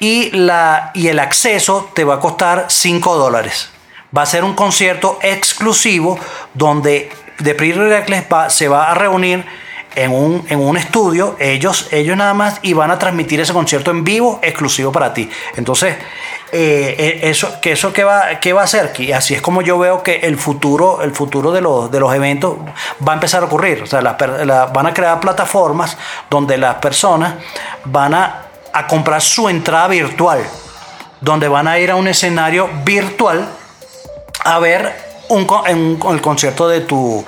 [0.00, 3.70] y, la, y el acceso te va a costar 5 dólares.
[4.16, 6.18] Va a ser un concierto exclusivo
[6.54, 7.10] donde
[7.42, 9.44] The Pretty Reckless va- se va a reunir
[9.94, 13.90] en un, en un estudio, ellos, ellos nada más, y van a transmitir ese concierto
[13.90, 15.30] en vivo exclusivo para ti.
[15.56, 15.96] Entonces,
[16.52, 18.92] eh, eh, eso, que eso qué va, qué va a hacer?
[18.92, 22.14] Que así es como yo veo que el futuro, el futuro de los, de los
[22.14, 22.56] eventos
[23.06, 23.82] va a empezar a ocurrir.
[23.82, 25.96] O sea, las van a crear plataformas
[26.30, 27.34] donde las personas
[27.84, 30.44] van a, a comprar su entrada virtual,
[31.20, 33.48] donde van a ir a un escenario virtual
[34.44, 34.94] a ver
[35.28, 37.24] un, en el concierto de tu,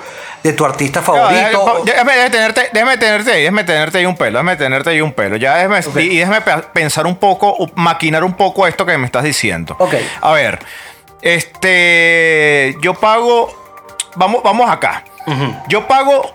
[0.47, 1.83] de tu artista favorito.
[1.85, 5.11] Déjame, déjame tenerte, déjame tenerte ahí, déjame tenerte ahí un pelo, déjame tenerte ahí un
[5.13, 5.35] pelo.
[5.35, 9.23] Ya déjame, y déjame pe- pensar un poco, maquinar un poco esto que me estás
[9.23, 9.75] diciendo.
[9.79, 9.93] Ok.
[10.21, 10.59] A ver,
[11.21, 13.49] este, yo pago,
[14.15, 15.03] vamos, vamos acá.
[15.67, 16.33] Yo pago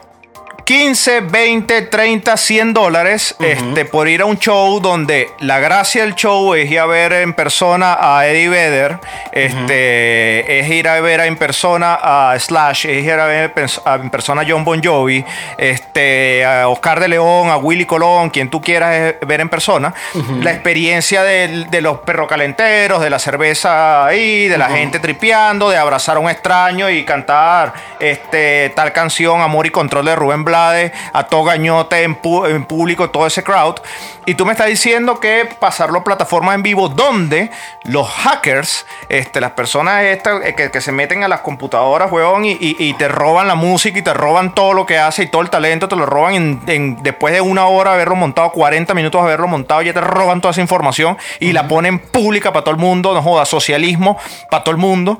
[0.65, 6.15] 15, 20, 30, 100 dólares este, por ir a un show donde la gracia del
[6.15, 8.99] show es ir a ver en persona a Eddie Vedder,
[9.33, 14.43] este, es ir a ver en persona a Slash, es ir a ver en persona
[14.43, 15.25] a John Bon Jovi,
[15.59, 19.93] este, a Oscar de León, a Willy Colón, quien tú quieras eh, ver en persona.
[20.41, 25.77] La experiencia del- de, los perrocalenteros, de la cerveza ahí, de la gente tripeando, de
[25.77, 30.93] abrazar a un extraño y cantar este, tal canción, Amor y Control de Rubén Blades,
[31.13, 33.77] a todo gañote en, pu- en público, todo ese crowd.
[34.25, 37.51] Y tú me estás diciendo que pasarlo a plataformas en vivo donde
[37.85, 42.11] los hackers, este, las personas estas eh, que, que se meten a las computadoras,
[42.45, 45.27] y, y- y te roban la música y te roban todo lo que hace y
[45.27, 48.51] todo el talento, te lo roban en, en- después de una hora de haberlo montado,
[48.53, 52.53] 40 minutos de haberlo montado, ya te roban toda esa información y la ponen pública
[52.53, 54.19] para todo el mundo, no joda, socialismo
[54.51, 55.19] para todo el mundo.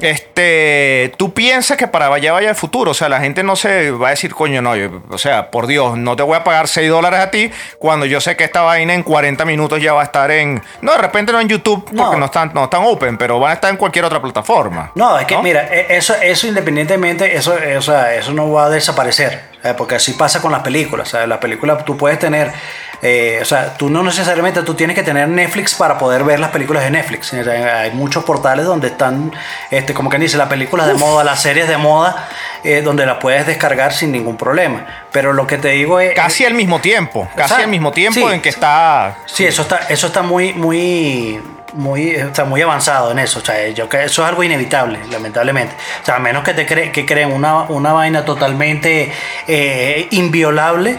[0.00, 3.90] Este, tú piensas que para allá vaya el futuro, o sea, la gente no se
[3.90, 6.68] va a decir, coño, no, yo- o sea, por Dios, no te voy a pagar
[6.68, 10.02] 6 dólares a ti cuando yo sé que esta vaina en 40 minutos ya va
[10.02, 12.16] a estar en, no, de repente no en YouTube porque No.
[12.16, 14.90] no, están, no están open, pero van a estar en cualquier otra plataforma.
[14.94, 18.70] No, es que mira, e- eso, eso independientemente, eso, o sea, eso no va a
[18.70, 21.08] desaparecer, eh, porque así pasa con las películas.
[21.08, 22.52] O sea, las películas tú puedes tener,
[23.00, 26.50] eh, o sea, tú no necesariamente tú tienes que tener Netflix para poder ver las
[26.50, 27.32] películas de Netflix.
[27.32, 29.32] O sea, hay muchos portales donde están,
[29.70, 32.28] este, como que dice, las películas de moda, las series de moda,
[32.64, 34.86] eh, donde las puedes descargar sin ningún problema.
[35.12, 38.34] Pero lo que te digo es Casi al mismo tiempo, casi al mismo tiempo Sí.
[38.34, 39.16] en que está...
[39.26, 41.40] Sí, eso está, eso está muy, muy,
[41.74, 43.38] muy, está muy avanzado en eso.
[43.40, 45.74] O sea, yo que eso es algo inevitable, lamentablemente.
[46.02, 49.10] O sea, a menos que te cre- que creen una, una vaina totalmente
[49.48, 50.96] eh, inviolable.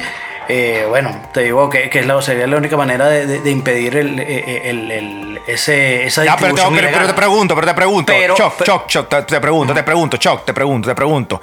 [0.49, 3.49] eh, bueno, te digo que, que es la, sería la única manera de, de- de
[3.51, 7.73] impedir el, el- el- ese, esa Ya, pero, te, pero- pero te pregunto, pero te
[7.73, 8.13] pregunto.
[8.13, 11.41] Pero- Choc, choc, choc, te, te pregunto, te pregunto, choc, te pregunto, te pregunto.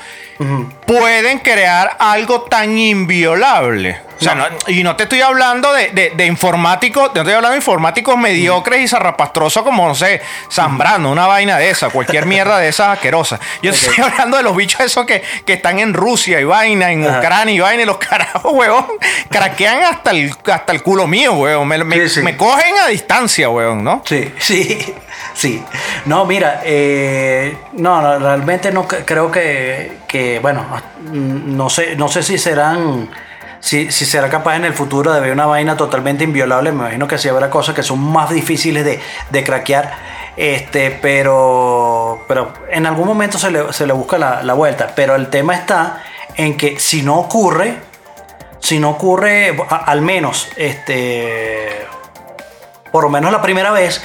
[0.87, 4.01] Pueden crear algo tan inviolable.
[4.21, 4.51] O sea, No.
[4.51, 8.17] no- y no te estoy hablando de, de- de informáticos, te estoy hablando de informáticos
[8.19, 12.89] mediocres y zarrapastrosos como, no sé, Zambrano, una vaina de esa, cualquier mierda de esas
[12.89, 13.41] asquerosas.
[13.63, 17.07] Yo estoy hablando de los bichos esos que, que están en Rusia y vaina, en
[17.07, 17.19] Ajá.
[17.19, 18.87] Ucrania y vaina, y los carajos, huevón,
[19.31, 21.67] craquean hasta el, hasta el culo mío, huevón.
[21.69, 22.23] Me, me- Sí, sí.
[22.23, 24.03] me cogen a distancia, huevón, ¿no?
[24.05, 24.95] Sí, sí,
[25.35, 25.63] sí.
[26.05, 30.67] No, mira, eh, no, no, realmente no cre- creo que, que, bueno,
[31.13, 33.09] no sé, no sé si serán,
[33.61, 36.73] si, será capaz en el futuro de ver una vaina totalmente inviolable.
[36.73, 39.93] Me imagino que sí habrá cosas que son más difíciles de, de craquear.
[40.37, 44.93] Este, pero, pero en algún momento se le, se le busca la, la vuelta.
[44.95, 46.03] Pero el tema está
[46.37, 47.77] en que si no ocurre,
[48.61, 51.87] si no ocurre, al menos, este,
[52.91, 54.03] por lo menos la primera vez,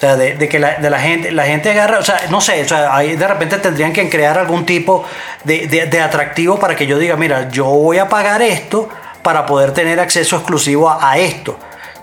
[0.00, 2.40] o sea, de, de que la, de la gente, la gente agarra, o sea, no
[2.40, 5.04] sé, o sea, ahí de repente tendrían que crear algún tipo
[5.44, 8.88] de, de- de atractivo para que yo diga, mira, yo voy a pagar esto
[9.22, 11.58] para poder tener acceso exclusivo a, esto.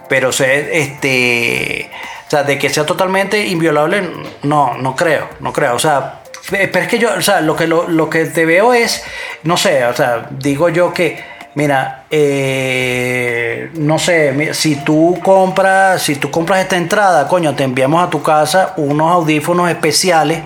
[0.10, 1.90] Pero, o sea, este,
[2.28, 4.04] o sea, de que sea totalmente inviolable,
[4.44, 5.74] no, no creo, no creo.
[5.76, 8.46] O sea, pe- pero es que yo, o sea, lo que, lo, lo que te
[8.46, 9.04] veo es,
[9.42, 11.24] no sé, o sea, digo yo que,
[11.58, 18.06] mira, eh, no sé, si tú compras, si tú compras esta entrada, coño, te enviamos
[18.06, 20.44] a tu casa unos audífonos especiales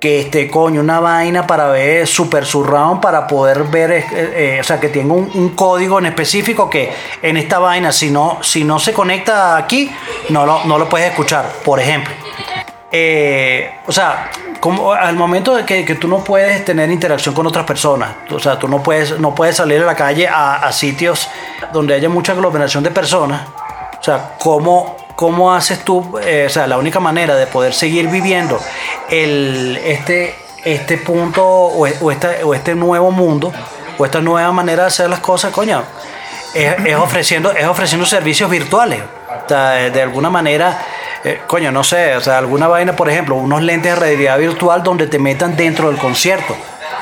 [0.00, 4.64] que este coño una vaina para ver super surround para poder ver eh, eh, o
[4.64, 6.92] sea que tenga un, un código en específico que
[7.22, 9.90] en esta vaina si no si no se conecta aquí
[10.28, 11.48] no lo, no lo puedes escuchar.
[11.64, 12.12] Por ejemplo
[12.96, 14.30] Eh, o sea
[14.60, 18.56] como al momento de que, tú no puedes tener interacción con otras personas o sea
[18.56, 21.28] tú no puedes no puedes salir a la calle a, sitios
[21.72, 23.48] donde haya mucha aglomeración de personas
[23.98, 26.18] o sea, ¿cómo, cómo haces tú?
[26.22, 28.60] eh, o sea, la única manera de poder seguir viviendo
[29.10, 33.50] el, este, este punto o, esta- o este nuevo mundo
[33.96, 35.82] o esta nueva manera de hacer las cosas, coño,
[36.52, 39.00] es, es ofreciendo, es ofreciendo servicios virtuales.
[39.44, 40.84] O sea, de alguna manera,
[41.24, 44.82] eh, coño, no sé, o sea, alguna vaina, por ejemplo, unos lentes de realidad virtual
[44.82, 46.54] donde te metan dentro del concierto.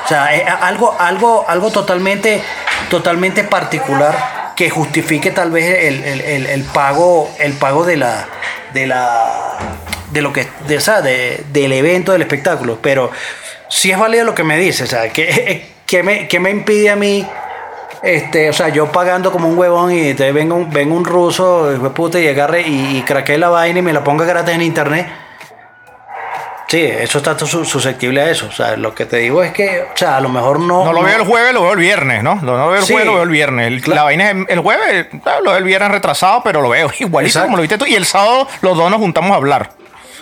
[0.05, 0.25] O sea,
[0.61, 2.41] algo, algo, algo totalmente,
[2.89, 8.25] totalmente particular que justifique tal vez el, el- el- el pago, el pago de la,
[8.73, 9.57] de la,
[10.11, 12.79] de lo que, de, de- del evento, del espectáculo.
[12.81, 13.11] Pero
[13.69, 16.89] si es válido lo que me dice, o sea, ¿qué, qué me, qué me impide
[16.91, 17.27] a mí?
[18.03, 21.71] Este, o sea, yo pagando como un huevón y entonces venga un, venga un ruso,
[21.71, 24.61] de puta, y agarre y, y craquee la vaina y me la ponga gratis en
[24.61, 25.07] internet.
[26.73, 28.47] Sí, eso está susceptible a eso.
[28.47, 30.83] O sea, lo que te digo es que, o sea, a lo mejor no.
[30.83, 32.33] No lo veo el jueves, lo veo el viernes, ¿no?
[32.41, 33.87] No lo veo el jueves, lo veo el viernes.
[33.87, 35.07] La vaina es el jueves,
[35.43, 37.85] lo veo el viernes retrasado, pero lo veo igualito como lo viste tú.
[37.85, 39.69] Y el sábado los dos nos juntamos a hablar.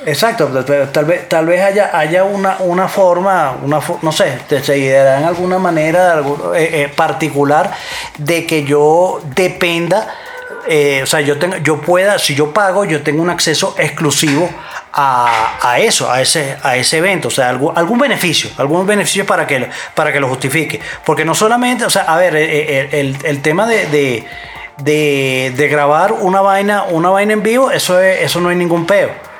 [0.05, 0.47] Exacto,
[0.91, 5.25] tal vez, tal vez haya, haya una, una forma, una, no sé, se ideará en
[5.25, 6.19] alguna manera
[6.55, 7.71] eh, eh, particular
[8.17, 10.07] de que yo dependa
[10.67, 14.49] eh, o sea, yo, tengo, yo pueda, si yo pago, yo tengo un acceso exclusivo
[14.93, 19.47] a, eso, a ese, a ese evento, o sea, algún, algún beneficio, algún beneficio para
[19.47, 20.79] que, para que lo justifique.
[21.05, 24.25] Porque no solamente, o sea, a ver, eh, eh, el, tema de,
[24.77, 29.30] de, grabar una vaina, una vaina en vivo, eso, eso no hay ningún peo.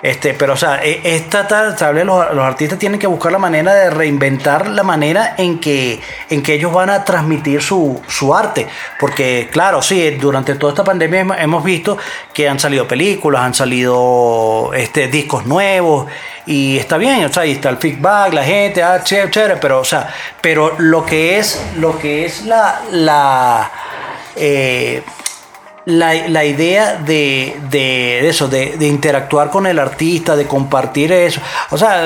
[0.00, 3.74] Este, pero, o sea, e, esta tal, vez los, artistas tienen que buscar la manera
[3.74, 8.00] de reinventar la manera en que, en que ellos van a transmitir su,
[8.34, 8.68] arte.
[9.00, 11.98] Porque, claro, sí, durante toda esta pandemia hemos visto
[12.32, 16.06] que han salido películas, han salido este, discos nuevos,
[16.46, 19.80] y está bien, o sea, ahí está el feedback, la gente, ah, chévere, chévere, pero,
[19.80, 20.08] o sea,
[20.40, 23.70] pero lo que es, lo que es la, la
[24.36, 25.02] eh,
[25.88, 31.40] la, idea de, eso, de, interactuar con el artista, de compartir eso.
[31.70, 32.04] O sea,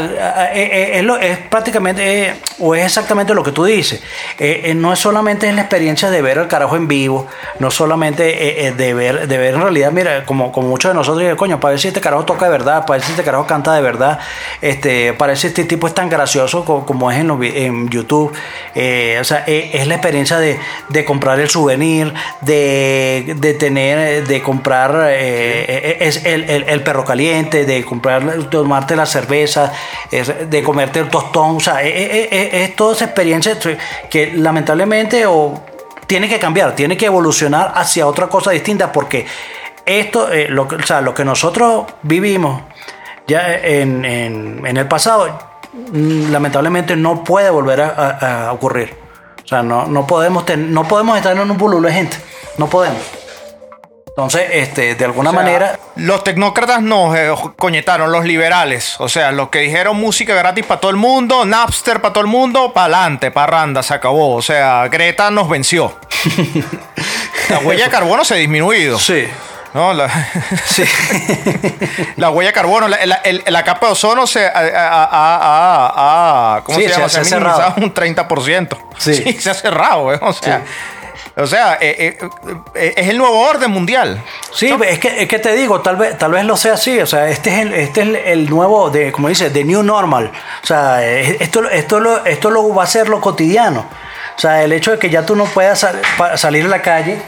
[0.55, 4.01] eh, eh, es, es prácticamente, o es exactamente lo que tú dices.
[4.39, 7.27] Eh, no es solamente la experiencia de ver el carajo en vivo,
[7.59, 11.59] no solamente de, ver, de ver en realidad, mira, como, como muchos de nosotros, coño,
[11.59, 13.83] para ver si este carajo toca de verdad, para ver si este carajo canta de
[13.83, 14.21] verdad,
[14.61, 18.31] este, para ver si este tipo es tan gracioso como, es en, en YouTube.
[18.31, 20.61] o sea, es, la experiencia de,
[21.05, 27.65] comprar el souvenir, de, de tener eh, de comprar eh, eh, es el, perro caliente,
[27.65, 29.73] de comprar, tomarte la cerveza,
[30.11, 33.59] de comerte el tostón, o sea, es, toda esa experiencia
[34.11, 35.63] que lamentablemente o,
[36.07, 39.27] tiene que cambiar, tiene que evolucionar hacia otra cosa distinta porque
[39.85, 42.63] esto, lo, o sea, lo que nosotros vivimos
[43.27, 45.29] ya en, el pasado,
[45.73, 48.97] mm, lamentablemente no puede volver a, ocurrir.
[49.45, 52.17] O sea, no, no, podemos no podemos estar en un bululo de gente.
[52.59, 53.22] No podemos.
[54.13, 55.79] Entonces, este, de alguna manera.
[55.97, 58.97] Los tecnócratas nos eh, coñetaron, los liberales.
[58.99, 62.29] O sea, los que dijeron música gratis para todo el mundo, Napster para todo el
[62.29, 64.35] mundo, para adelante, parranda, se acabó.
[64.35, 65.97] O sea, Greta nos venció.
[67.49, 68.99] la huella de carbono se ha disminuido.
[68.99, 69.27] Sí.
[69.73, 70.11] No, la,
[70.67, 70.85] sí.
[72.17, 77.09] la huella de carbono, la, capa de ozono se ha, ¿cómo se llama?
[77.09, 78.77] Se, ha, cerrado un 30%.
[78.99, 79.15] Sí.
[79.15, 79.33] sí.
[79.41, 80.19] se ha cerrado, ¿eh?
[80.21, 80.61] o sea,
[81.35, 82.29] o sea, eh, eh,
[82.75, 84.23] eh, es el nuevo orden mundial.
[84.53, 87.01] Sí, es, que, es que te digo, tal vez, tal vez lo sea así.
[87.01, 90.31] O sea, este es el, este es el nuevo, de, como dice, the new normal.
[90.63, 93.87] O sea, esto, esto, lo, esto lo va a ser lo cotidiano.
[94.37, 95.87] O sea, el hecho de que ya tú no puedas
[96.37, 97.23] salir a la calle,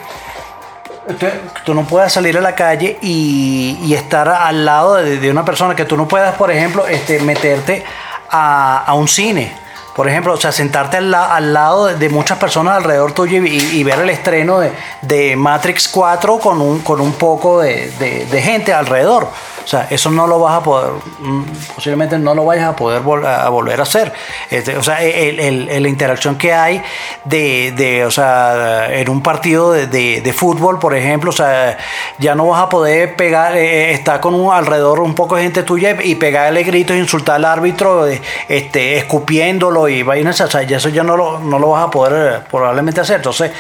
[1.65, 5.85] tú no puedas salir a la calle y, estar al lado de, una persona, que
[5.87, 7.85] tú no puedas, por ejemplo, este, meterte
[8.31, 9.64] a, a un cine
[9.95, 14.11] por ejemplo, o sea, sentarte al, lado de muchas personas alrededor tuyo y, ver el
[14.11, 14.61] estreno
[15.03, 19.29] de, Matrix 4 con un, con un poco de, gente alrededor.
[19.65, 21.43] O sea, eso no lo vas a poder, mm,
[21.75, 24.13] posiblemente no lo vayas a poder a volver a hacer.
[24.51, 26.83] Este, o sea, la interacción que hay
[27.25, 31.79] de, o sea, en un partido de, fútbol, por ejemplo, o sea,
[32.19, 35.43] ya no vas a poder pegar, eh, eh, estar con un, alrededor un poco de
[35.43, 38.07] gente tuya y pegarle gritos, insultar al árbitro,
[38.49, 41.91] este, escupiéndolo y vainas, o sea, ya eso ya no lo, no lo vas a
[41.91, 43.17] poder eh, probablemente hacer.
[43.17, 43.53] Entonces,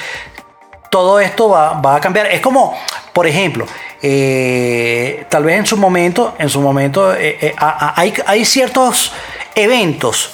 [0.91, 2.27] todo esto va, va a cambiar.
[2.27, 2.77] Es como,
[3.13, 3.67] por ejemplo,
[4.07, 9.15] eh, tal vez en su momento, en su momento eh, eh, hay, ciertos
[9.55, 10.31] eventos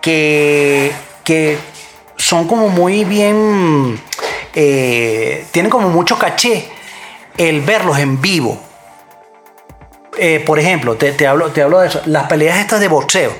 [0.00, 0.90] que,
[1.22, 1.58] que
[2.16, 4.00] son como muy bien,
[4.54, 6.66] tienen como mucho caché
[7.36, 8.58] el verlos en vivo.
[10.46, 13.34] por ejemplo, te, hablo, te hablo de eso, las peleas estas de boxeo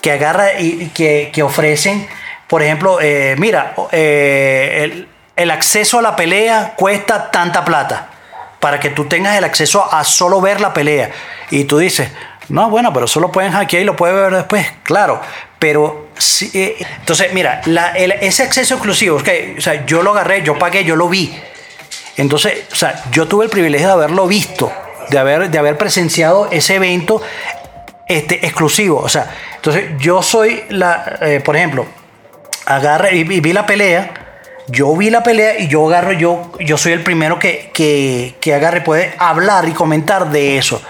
[0.00, 2.08] que agarra y que, que ofrecen,
[2.48, 2.98] por ejemplo,
[3.36, 8.13] mira, el, el acceso a la pelea cuesta tanta plata
[8.64, 11.10] para que tú tengas el acceso a solo ver la pelea.
[11.50, 12.08] Y tú dices,
[12.48, 14.66] no, bueno, pero solo pueden hackear y lo pueden ver después.
[14.82, 15.20] Claro,
[15.58, 17.60] pero sí, eh, entonces, mira,
[17.94, 21.38] ese acceso exclusivo, o sea, yo lo agarré, yo pagué, yo lo vi.
[22.16, 24.72] Entonces, o sea, yo tuve el privilegio de haberlo visto,
[25.10, 27.20] de haber, de haber presenciado ese evento
[28.08, 28.98] este, exclusivo.
[29.00, 31.84] O sea, entonces yo soy la, eh, por ejemplo,
[32.64, 34.23] agarré y vi la pelea
[34.68, 38.54] yo vi la pelea y yo agarro, yo, yo soy el primero que, que, que
[38.54, 40.80] agarre, puede hablar y comentar de eso.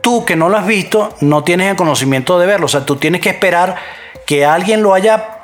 [0.00, 2.66] Tú que no lo has visto, no tienes el conocimiento de verlo.
[2.66, 3.76] O sea, tú tienes que esperar
[4.26, 5.40] que alguien lo haya,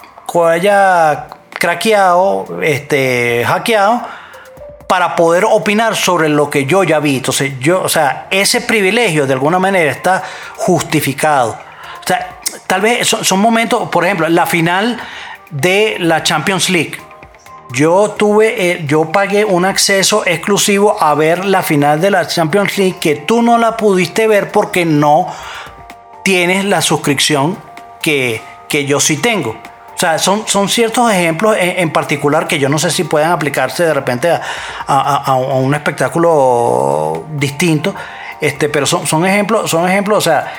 [0.48, 4.02] haya craqueado, este, hackeado,
[4.86, 7.16] para poder opinar sobre lo que yo ya vi.
[7.16, 10.22] Entonces, yo, o sea, ese privilegio de alguna manera está
[10.56, 11.50] justificado.
[11.50, 12.38] O sea,
[12.68, 14.98] tal vez son, son momentos, por ejemplo, la final
[15.50, 16.96] de la Champions League.
[17.72, 22.78] Yo tuve, eh, yo pagué un acceso exclusivo a ver la final de la Champions
[22.78, 25.26] League que tú no la pudiste ver porque no
[26.22, 27.58] tienes la suscripción
[28.00, 29.50] que, que yo sí tengo.
[29.50, 33.82] O sea, son, son ciertos ejemplos en, particular que yo no sé si pueden aplicarse
[33.84, 34.40] de repente a,
[34.86, 37.94] a- a- a un espectáculo distinto,
[38.40, 40.52] este, pero son, son ejemplos, son ejemplos, o sea,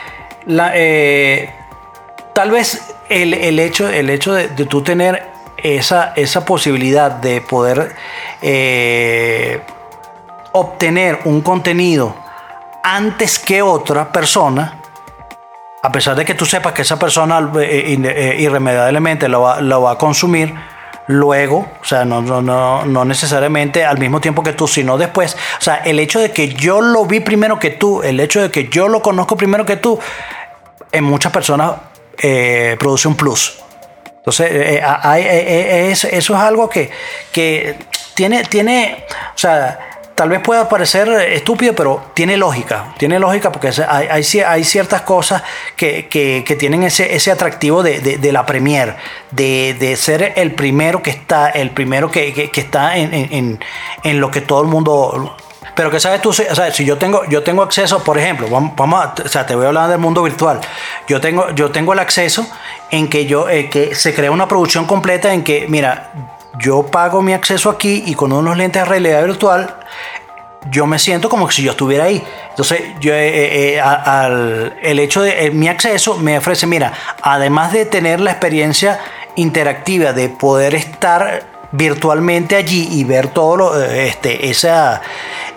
[0.48, 1.54] la, eh,
[2.34, 7.42] tal vez el, el hecho, el hecho de, de tú tener esa, esa posibilidad de
[7.42, 7.96] poder
[8.42, 9.62] eh,
[10.52, 12.16] obtener un contenido
[12.84, 14.82] antes que otra persona,
[15.82, 19.82] a pesar de que tú sepas que esa persona eh, eh, irremediablemente lo va, lo
[19.82, 20.54] va a consumir,
[21.08, 25.36] luego, o sea, no, no, no, no necesariamente al mismo tiempo que tú, sino después.
[25.60, 28.52] O sea, el hecho de que yo lo vi primero que tú, el hecho de
[28.52, 30.00] que yo lo conozco primero que tú,
[30.92, 31.74] en muchas personas
[32.80, 33.67] produce un plus.
[34.28, 36.90] Entonces, eh, eh, eh, es- eso es algo que,
[37.32, 37.76] que
[38.14, 39.80] tiene, tiene, o sea,
[40.16, 42.94] tal vez pueda parecer estúpido, pero tiene lógica.
[42.98, 45.44] Tiene lógica porque hay, hay, ci- hay ciertas cosas
[45.78, 48.98] que, que- tienen ese, ese atractivo de, de- de la premier,
[49.32, 53.64] de, de ser el primero que está, el primero que, que- está en- en-
[54.04, 55.38] en lo que todo el mundo
[55.78, 59.10] pero que sabes tú, o sea, si yo tengo, yo tengo acceso, por ejemplo, vamos,
[59.24, 60.60] o sea, te voy a hablar del mundo virtual.
[61.08, 62.46] Yo tengo, yo tengo el acceso
[62.92, 66.12] en que yo, eh, que se crea una producción completa en que, mira,
[66.60, 69.76] yo pago mi acceso aquí y con unos lentes de realidad virtual,
[70.72, 72.22] yo me siento como si yo estuviera ahí.
[72.50, 77.86] Entonces, yo, eh, eh, al- el hecho de mi acceso me ofrece, mira, además de
[77.86, 79.00] tener la experiencia
[79.36, 85.02] interactiva de poder estar virtualmente allí y ver todo lo, eh, este, esa,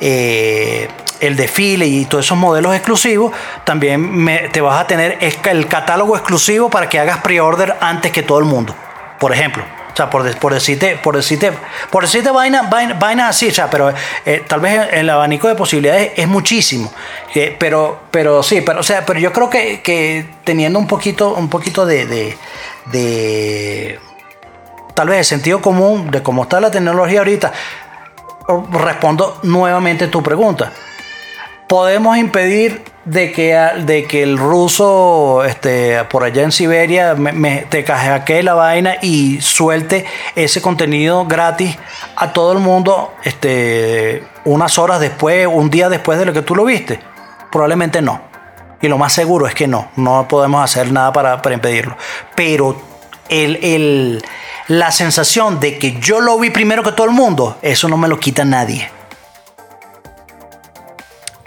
[0.01, 0.89] eh,
[1.21, 3.33] el desfile y todos esos modelos exclusivos,
[3.65, 8.23] también me- te vas a tener el catálogo exclusivo para que hagas pre-order antes que
[8.23, 8.75] todo el mundo,
[9.19, 9.63] por ejemplo.
[9.93, 11.53] O sea, por, por decirte, por decirte,
[11.91, 13.93] por decirte vaina, vaina, vaina así, o sea, pero
[14.25, 16.91] eh, tal vez el abanico de posibilidades es muchísimo.
[17.59, 21.51] Pero, pero sí, pero, o sea, pero yo creo que, que teniendo un poquito, un
[21.51, 22.39] poquito de, de,
[22.87, 24.01] de
[24.95, 27.53] tal vez de sentido común de cómo está la tecnología ahorita,
[28.73, 30.73] respondo nuevamente tu pregunta.
[31.69, 37.15] Podemos impedir de que, de que el ruso este, por allá en Siberia
[37.69, 41.79] te hackee la vaina y suelte ese contenido gratis
[42.17, 46.57] a todo el mundo este, unas horas después, un día después de lo que tú
[46.57, 46.99] lo viste.
[47.53, 48.21] Probablemente no.
[48.83, 49.91] Y lo más seguro es que no.
[49.95, 51.97] No podemos hacer nada para, para impedirlo.
[52.35, 52.81] Pero
[53.29, 54.25] el, el-
[54.71, 58.07] la sensación de que yo lo vi primero que todo el mundo, eso no me
[58.07, 58.89] lo quita nadie.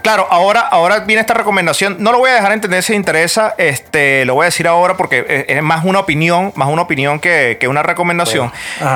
[0.03, 1.95] Claro, ahora, ahora viene esta recomendación.
[1.99, 3.55] No lo voy a dejar entender si te interesa.
[3.57, 7.57] Este, lo voy a decir ahora porque es, más una opinión, más una opinión que,
[7.57, 8.51] que una recomendación.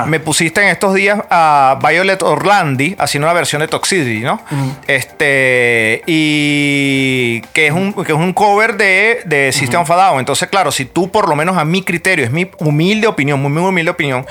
[0.08, 4.42] Me pusiste en estos días a Violet Orlandi haciendo una versión de Toxicity, ¿no?
[4.86, 10.20] Este, y que es un, que es un cover de, de System of a Down.
[10.20, 13.50] Entonces, claro, si tú, por lo menos a mi criterio, es mi humilde opinión, muy,
[13.50, 14.26] muy humilde opinión,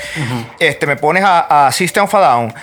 [0.58, 2.54] este, me pones a, a System of a Down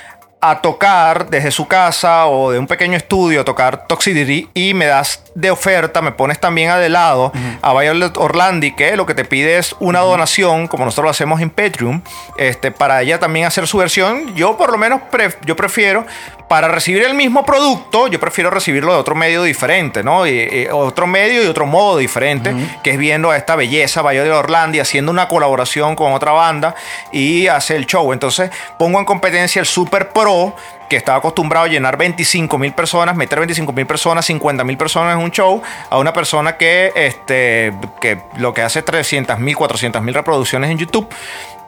[0.46, 5.24] a tocar desde su casa o de un pequeño estudio, tocar Toxicity y me das
[5.36, 7.32] de oferta, me pones también a de lado
[7.62, 11.42] a Violet Orlandi, que lo que te pide es una donación, como nosotros lo hacemos
[11.42, 12.04] en Patreon,
[12.38, 14.36] este, para ella también hacer su versión.
[14.36, 16.06] Yo por lo menos pref- yo prefiero,
[16.48, 20.28] para recibir el mismo producto, yo prefiero recibirlo de otro medio diferente, ¿no?
[20.28, 22.54] Y, y otro medio y otro modo diferente,
[22.84, 26.76] que es viendo a esta belleza, Violet Orlandi, haciendo una colaboración con otra banda
[27.12, 28.14] y hace el show.
[28.14, 30.56] Entonces pongo en competencia el Super Pro,
[30.94, 35.18] que estaba acostumbrado a llenar 25 mil personas, meter 25 mil personas, 50 mil personas
[35.18, 40.02] en un show, a una persona que, este, que lo que hace 300 mil, 400
[40.04, 41.08] mil reproducciones en YouTube.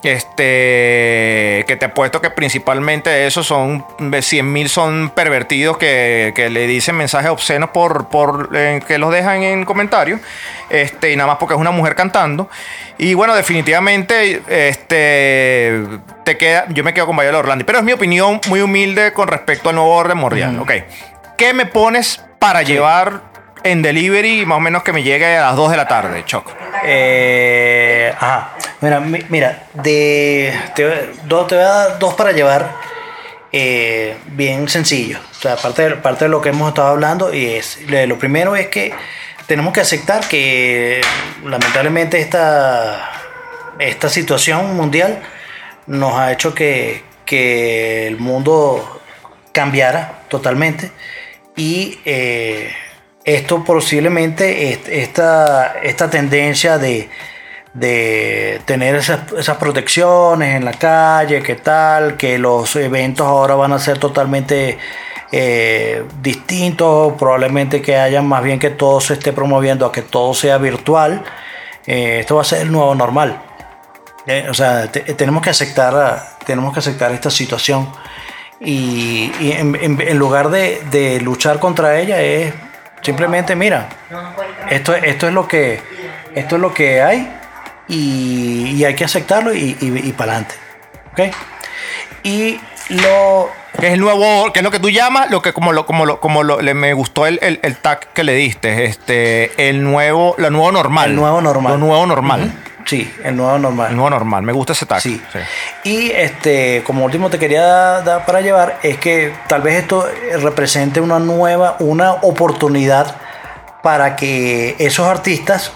[0.05, 6.67] Este, que te apuesto que principalmente esos son 100 mil son pervertidos que, que le
[6.67, 10.21] dicen mensajes obscenos por, por eh, que los dejan en comentarios.
[10.69, 12.49] Este, y nada más porque es una mujer cantando.
[12.99, 15.81] Y bueno, definitivamente, este,
[16.23, 17.63] te queda, yo me quedo con Viola Orlandi.
[17.63, 20.59] Pero es mi opinión muy humilde con respecto al nuevo orden mundial.
[20.59, 20.71] Ok.
[21.37, 23.21] ¿Qué me pones para llevar
[23.63, 26.51] en delivery más o menos que me llegue a las 2 de la tarde, Choco?
[26.83, 28.53] Eh, ajá.
[28.81, 32.75] Mira, mi- mira, de, te, dos, te voy a dar dos para llevar
[33.51, 35.19] eh, bien sencillo.
[35.31, 38.55] O sea, parte de, parte de lo que hemos estado hablando, y es lo primero
[38.55, 38.93] es que
[39.47, 41.01] tenemos que aceptar que
[41.43, 43.11] lamentablemente esta,
[43.79, 45.19] esta situación mundial
[45.87, 49.01] nos ha hecho que, que el mundo
[49.51, 50.91] cambiara totalmente
[51.55, 52.73] y eh,
[53.23, 57.09] esto posiblemente, esta, esta tendencia de,
[57.75, 63.73] de tener esas, esas, protecciones en la calle, que tal, que los eventos ahora van
[63.73, 64.77] a ser totalmente
[65.31, 70.33] eh, distintos, probablemente que haya más bien que todo se esté promoviendo a que todo
[70.33, 71.21] sea virtual,
[71.85, 73.41] eh, esto va a ser el nuevo normal.
[74.25, 77.89] Eh, o sea, tenemos que aceptar, tenemos que aceptar esta situación
[78.61, 82.53] y, en, lugar de, de luchar contra ella es
[83.01, 83.89] simplemente mira
[84.71, 85.81] esto, esto es lo que
[86.33, 87.31] esto es lo que hay
[87.87, 90.55] y, hay que aceptarlo y, y, para adelante.
[91.11, 91.35] ¿Ok?
[92.23, 92.59] Y
[92.89, 93.49] lo...
[93.79, 96.05] Que es el nuevo, que es lo que tú llamas, lo que como lo, como
[96.05, 100.33] lo, como lo, le, me gustó el, el, tag que le diste, este, el nuevo,
[100.37, 101.09] lo nuevo normal.
[101.09, 101.73] El nuevo normal.
[101.73, 102.53] Lo nuevo normal.
[102.85, 103.89] Sí, el nuevo normal.
[103.89, 105.01] El nuevo normal, me gusta ese tag.
[105.01, 105.21] Sí.
[105.83, 110.07] Y este, como último te quería dar para llevar, es que tal vez esto
[110.39, 113.17] represente una nueva, una oportunidad
[113.83, 115.73] para que esos artistas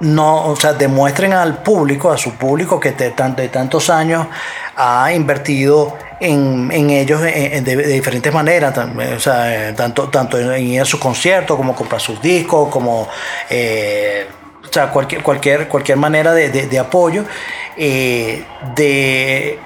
[0.00, 4.26] no, o sea, demuestren al público, a su público que de, de tantos años
[4.76, 11.00] ha invertido en, ellos de, diferentes maneras, o sea, tanto, tanto en ir a sus
[11.00, 13.08] conciertos, como comprar sus discos, como
[13.48, 14.26] eh,
[14.62, 17.24] o sea, cualquier, cualquier, cualquier manera de, apoyo,
[17.76, 18.44] eh,
[18.74, 19.58] de,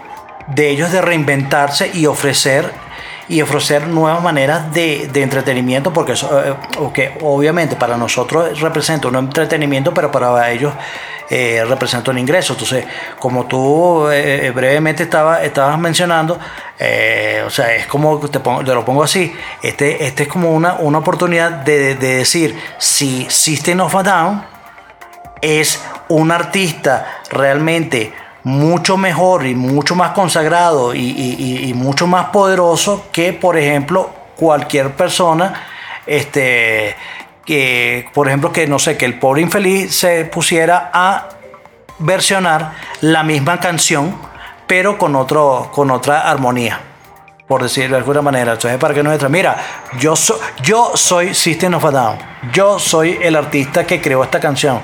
[0.48, 2.83] de ellos de reinventarse y ofrecer
[3.28, 9.94] y ofrecer nuevas maneras de, entretenimiento, porque eso, eh, obviamente para nosotros representa un entretenimiento,
[9.94, 10.72] pero para ellos
[11.30, 12.52] eh, representa un ingreso.
[12.52, 12.84] Entonces,
[13.18, 19.34] como tú eh, brevemente estaba, estabas mencionando, o sea, es como, te, lo pongo así,
[19.62, 24.44] este, este es como una, una oportunidad de, de decir, si System of a Down
[25.40, 28.12] es un artista realmente
[28.44, 35.66] mucho mejor y mucho más consagrado y, mucho más poderoso que, por ejemplo, cualquier persona,
[36.06, 36.94] este,
[37.44, 41.28] que, por ejemplo, que no sé, que el pobre infeliz se pusiera a
[41.98, 44.14] versionar la misma canción,
[44.66, 46.80] pero con, otro, con otra armonía
[47.46, 48.52] por decirlo de alguna manera.
[48.52, 49.56] Entonces, para que no entra, mira,
[49.98, 50.14] yo,
[50.62, 52.18] yo soy System of a Down,
[52.52, 54.80] yo soy el artista que creó esta canción.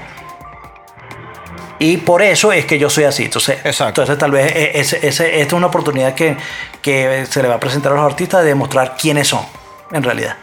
[1.83, 3.25] Y por eso es que yo soy así.
[3.25, 6.37] Entonces, entonces tal vez e, ese, esta es una oportunidad que,
[6.83, 9.47] que se le va a presentar a los artistas de demostrar quiénes son,
[9.91, 10.37] en realidad.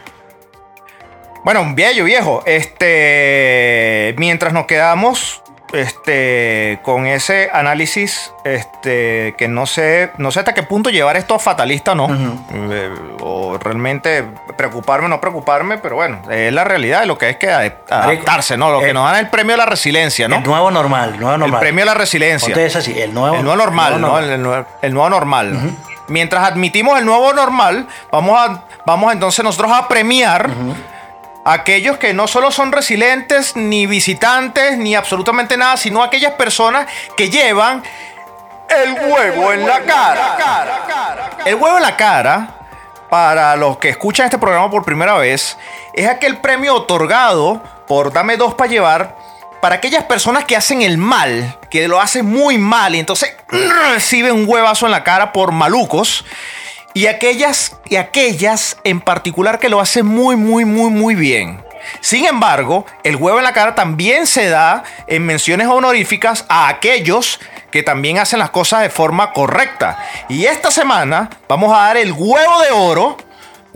[1.44, 2.42] Bueno, viejo, viejo.
[2.44, 5.40] Este, mientras nos quedamos
[5.72, 11.34] este, con ese análisis, este, que no sé, no sé hasta qué punto llevar esto
[11.34, 12.08] a fatalista, ¿no?
[12.52, 12.90] Eh,
[13.20, 14.24] o realmente
[14.56, 18.56] preocuparme o no preocuparme, pero bueno, es la realidad de lo que es que adaptarse,
[18.56, 18.70] ¿no?
[18.70, 20.36] Lo que nos dan el premio a la resiliencia, ¿no?
[20.36, 21.58] El nuevo normal, nuevo normal.
[21.58, 22.48] El premio a la resiliencia.
[22.48, 24.18] Entonces, así, el nuevo, el nuevo normal, ¿no?
[24.18, 24.42] El,
[24.94, 25.76] nuevo normal.
[26.08, 30.50] Mientras admitimos el nuevo normal, vamos a, vamos entonces nosotros a premiar
[31.48, 36.86] aquellos que no solo son resilientes, ni visitantes, ni absolutamente nada, sino aquellas personas
[37.16, 37.82] que llevan
[38.68, 41.38] el huevo en la cara.
[41.46, 42.54] El huevo en la cara,
[43.08, 45.56] para los que escuchan este programa por primera vez,
[45.94, 49.16] es aquel premio otorgado por Dame dos para llevar
[49.62, 54.32] para aquellas personas que hacen el mal, que lo hacen muy mal y entonces reciben
[54.32, 56.24] un huevazo en la cara por malucos.
[56.98, 61.62] Y aquellas, y aquellas en particular que lo hacen muy, muy, muy, muy bien.
[62.00, 67.38] Sin embargo, el huevo en la cara también se da en menciones honoríficas a aquellos
[67.70, 69.96] que también hacen las cosas de forma correcta.
[70.28, 73.16] Y esta semana vamos a dar el huevo de oro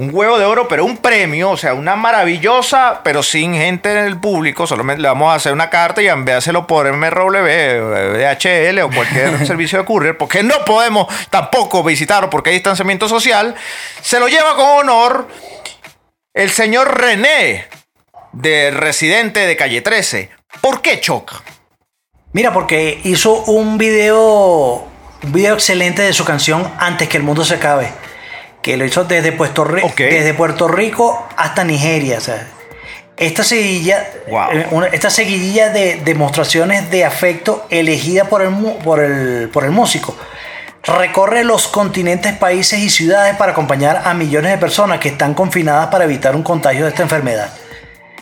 [0.03, 3.99] un huevo de oro, pero un premio, o sea, una maravillosa, pero sin gente en
[3.99, 4.67] el público.
[4.67, 9.79] Solamente le vamos a hacer una carta y enviárselo por MRW, DHL o cualquier servicio
[9.79, 13.55] de courier, porque no podemos tampoco visitarlo porque hay distanciamiento social.
[14.01, 15.29] Se lo lleva con honor
[16.35, 17.69] el señor René,
[18.33, 20.31] de residente de calle 13.
[20.61, 21.43] ¿Por qué choca?
[22.33, 24.89] Mira, porque hizo un video,
[25.23, 27.93] un video excelente de su canción Antes que el mundo se acabe
[28.63, 32.19] que lo hizo desde Puerto, Rico, desde Puerto Rico hasta Nigeria.
[32.19, 32.47] O sea,
[33.17, 39.65] esta seguidilla, eh, esta seguidilla de demostraciones de afecto elegida por el, por, el, por
[39.65, 40.17] el músico
[40.85, 45.89] recorre los continentes, países y ciudades para acompañar a millones de personas que están confinadas
[45.89, 47.53] para evitar un contagio de esta enfermedad.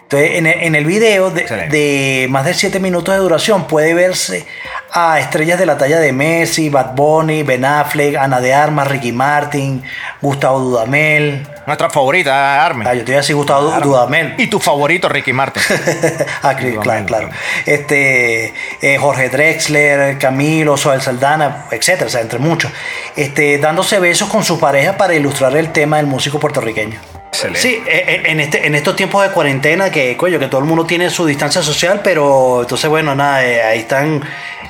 [0.02, 3.94] Entonces, en el, en el video de, de, más de 7 minutos de duración puede
[3.94, 4.44] verse
[4.92, 9.12] a estrellas de la talla de Messi, Bad Bunny, Ben Affleck, Ana de Armas, Ricky
[9.12, 9.82] Martin,
[10.20, 11.46] Gustavo Dudamel.
[11.66, 12.86] Nuestra favorita, Armin.
[12.86, 14.34] Ah, yo te voy a decir Gustavo Dudamel.
[14.38, 15.62] Y tu favorito, Ricky Martin.
[16.42, 17.30] ah, claro, claro.
[17.64, 22.72] Este, eh, Jorge Drexler, Camilo, Soel Saldana, etcétera, o sea, entre muchos.
[23.14, 26.98] Este, dándose besos con su pareja para ilustrar el tema del músico puertorriqueño.
[27.28, 27.60] Excelente.
[27.60, 30.66] Sí, eh, eh, en, este, en estos tiempos de cuarentena que, coño, que todo el
[30.66, 34.20] mundo tiene su distancia social, pero entonces, bueno, nada, ahí están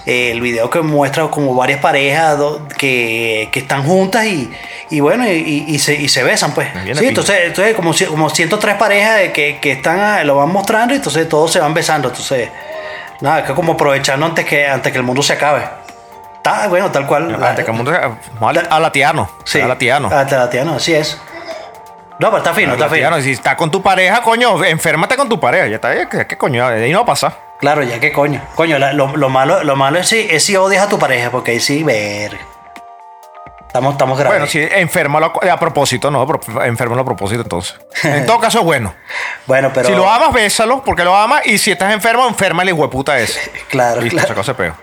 [0.07, 4.51] eh, el video que muestra como varias parejas do- que, que están juntas y,
[4.90, 6.68] y bueno, y, se, y se besan, pues.
[6.98, 10.96] Sí, entonces, entonces como, como 103 parejas que, que están, ah, lo van mostrando y
[10.98, 12.48] entonces todos se van besando, entonces,
[13.20, 15.62] nada, que como aprovechando antes que, antes que el mundo se acabe.
[16.36, 17.34] Está bueno, tal cual.
[17.44, 19.30] Antes que el mundo sea- al- a latiano.
[19.44, 20.09] Sí, A latiano.
[20.09, 21.20] A latiano, así es.
[22.18, 23.20] No, pero está fino, A está fino.
[23.20, 25.66] Si está con tu pareja, coño, enférmate con tu pareja.
[25.68, 26.09] Ya está.
[26.09, 26.66] ¿Qué, qué coño?
[26.66, 27.49] Ahí no va a pasar.
[27.61, 28.42] Claro, ya que coño.
[28.54, 31.30] Coño, la- lo, lo malo, lo malo es si, es si odias a tu pareja,
[31.30, 32.36] porque ahí sí, ver.
[33.66, 34.38] Estamos, estamos graves.
[34.38, 36.26] Bueno, si enférmalo a, a propósito, no,
[36.64, 37.78] enférmalo a propósito entonces.
[38.02, 38.94] En todo caso es bueno.
[39.46, 39.88] Bueno, pero.
[39.88, 41.46] Si lo amas, bésalo porque lo amas.
[41.46, 43.38] Y si estás enfermo, enferma el hijueputa ese.
[43.68, 44.34] Claro, Listo, claro.
[44.34, 44.74] cosa peor.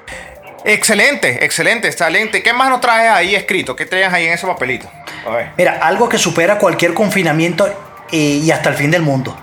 [0.63, 2.43] Excelente, excelente, excelente.
[2.43, 3.75] ¿Qué más nos traes ahí escrito?
[3.75, 4.89] ¿Qué traes ahí en ese papelito?
[5.25, 5.51] A ver.
[5.57, 7.67] Mira, algo que supera cualquier confinamiento
[8.11, 9.37] y, y hasta el fin del mundo.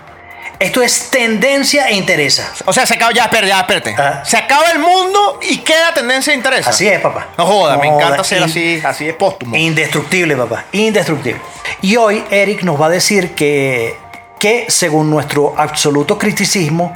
[0.59, 2.53] Esto es tendencia e interesa.
[2.65, 3.95] O sea, se acaba, ya, espérate, ya, espérate.
[3.97, 4.23] Ah.
[4.23, 6.67] Se acaba el mundo y queda tendencia de interés.
[6.67, 7.27] Así es, papá.
[7.37, 9.55] No joda, me encanta joda, ser así, así es póstumo.
[9.55, 10.65] Indestructible, papá.
[10.71, 11.41] Indestructible.
[11.81, 13.97] Y hoy Eric nos va a decir que,
[14.39, 16.93] que según nuestro absoluto criticismo,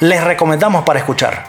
[0.00, 1.44] les recomendamos para escuchar.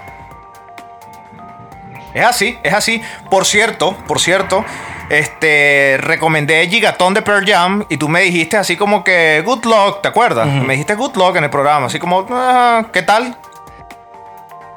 [2.13, 3.01] Es así, es así.
[3.29, 4.63] Por cierto, por cierto,
[5.09, 10.01] este recomendé Gigatón de Pearl Jam y tú me dijiste así como que good luck,
[10.01, 10.47] ¿te acuerdas?
[10.47, 13.37] Me dijiste good luck en el programa, así como, "Ah, ¿qué tal?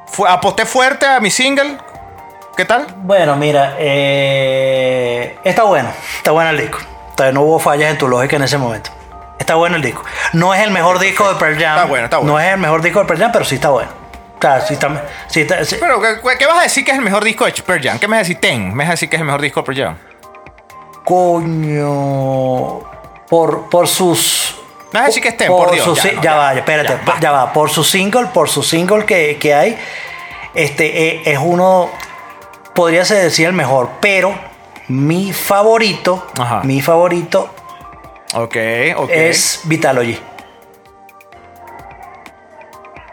[0.06, 1.78] Fue, aposté fuerte a mi single.
[2.56, 2.86] ¿Qué tal?
[2.98, 6.78] Bueno, mira, eh, está bueno, está bueno el disco.
[7.32, 8.90] No hubo fallas en tu lógica en ese momento.
[9.38, 10.02] Está bueno el disco.
[10.32, 11.76] No es el mejor disco de Pearl Jam.
[11.76, 12.32] Está bueno, está bueno.
[12.32, 13.90] No es el mejor disco de Pearl Jam, pero sí está bueno.
[14.38, 16.96] O sea, sí está, sí está- sí- Pero, ¿qué, qué vas a decir que es
[16.98, 17.98] el mejor disco de Pearl Jam?
[17.98, 18.38] ¿Qué me vas a decir?
[18.40, 18.68] Ten.
[18.74, 19.96] ¿Me vas a decir que es el mejor disco de Pearl Jam?
[21.10, 22.80] Coño.
[23.28, 24.56] Por, por sus.
[24.92, 27.20] A decir que es Ten, por Dios, sus ya, no, ya ya, va, espérate, ya,
[27.20, 27.52] ya va.
[27.52, 29.78] Por su single, por su single que, que hay,
[30.54, 31.90] este eh, es uno,
[32.74, 34.34] podría ser decir el mejor, pero
[34.88, 36.62] mi favorito, Ajá.
[36.64, 37.50] mi favorito
[38.34, 38.56] Ok,
[38.96, 39.10] ok.
[39.10, 40.18] es Vitalogy.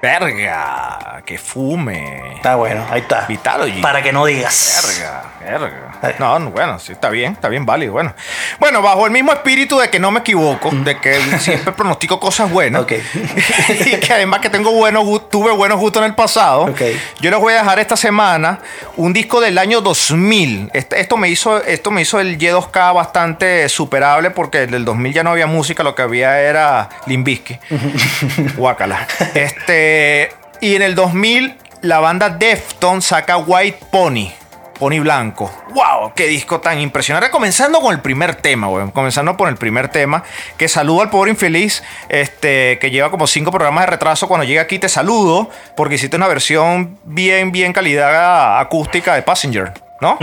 [0.01, 2.35] Verga, que fume.
[2.35, 3.25] Está bueno, ahí está.
[3.27, 3.81] Vitalogy.
[3.81, 4.97] Para que no digas.
[4.99, 6.15] Verga, verga.
[6.19, 7.93] No, no, bueno, sí, está bien, está bien válido.
[7.93, 8.13] Bueno,
[8.59, 12.51] bueno, bajo el mismo espíritu de que no me equivoco, de que siempre pronostico cosas
[12.51, 12.83] buenas.
[12.83, 12.93] Ok.
[13.85, 16.65] y que además que tengo buenos, tuve buenos gustos en el pasado.
[16.65, 16.81] Ok.
[17.19, 18.59] Yo les voy a dejar esta semana
[18.95, 20.69] un disco del año 2000.
[20.73, 25.13] Este- esto, me hizo, esto me hizo el Y2K bastante superable porque el del 2000
[25.13, 27.57] ya no había música, lo que había era Limbisky.
[28.55, 29.07] Guácala.
[29.33, 29.86] Este,
[30.61, 34.31] y en el 2000 la banda Defton saca White Pony.
[34.77, 35.51] Pony Blanco.
[35.69, 36.13] ¡Wow!
[36.15, 37.31] ¡Qué disco tan impresionante!
[37.31, 38.91] Comenzando con el primer tema, weón.
[38.91, 40.23] Comenzando por el primer tema.
[40.57, 41.83] Que saludo al pobre infeliz.
[42.09, 44.27] Este, que lleva como cinco programas de retraso.
[44.27, 45.49] Cuando llega aquí te saludo.
[45.75, 49.73] Porque hiciste una versión bien, bien calidad acústica de Passenger.
[49.99, 50.17] ¿No?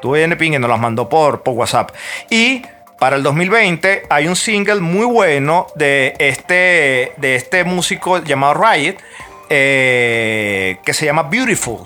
[0.00, 1.90] Tuve en Ping y nos las mandó por, por WhatsApp.
[2.30, 2.62] Y
[3.00, 8.96] para el 2020 hay un single muy bueno de este, de este músico llamado Riot.
[9.52, 11.80] eh, que se llama Beautiful.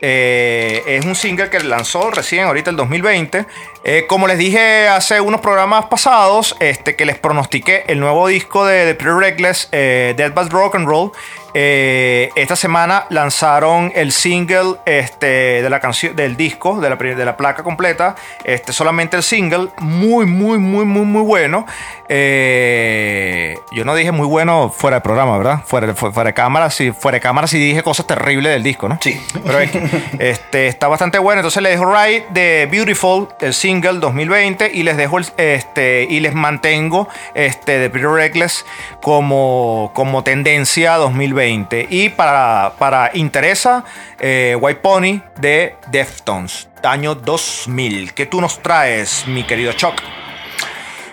[0.00, 3.46] Eh, es un single que lanzó recién ahorita el 2020.
[3.84, 8.66] Eh, como les dije hace unos programas pasados, este, que les pronostiqué el nuevo disco
[8.66, 11.12] de, de Pretty Reckless, Dead Bad Rock and Roll.
[11.56, 17.14] Eh, esta semana lanzaron el single este, de la canción del disco, de la, pri-
[17.14, 18.16] de la placa completa.
[18.42, 21.64] Este, solamente el single, muy, muy, muy, muy, muy bueno.
[22.08, 25.60] Eh, yo no dije muy bueno fuera de programa, ¿verdad?
[25.64, 28.88] Fuera, de- fuera de cámara, sí, fuera de cámara sí dije cosas terribles del disco,
[28.88, 28.98] ¿no?
[29.00, 29.20] Sí.
[29.44, 29.82] Pero es que,
[30.18, 31.40] este, está bastante bueno.
[31.40, 36.20] Entonces les dejo Right de Beautiful, el single 2020, y les dejo el, este, y
[36.20, 38.64] les mantengo este de Pretty Reckless
[39.00, 41.43] como, como tendencia 2020.
[41.46, 43.84] Y para, para interesa,
[44.18, 48.14] eh, White Pony de Deftones, año 2000.
[48.14, 49.94] ¿Qué tú nos traes, mi querido Chuck?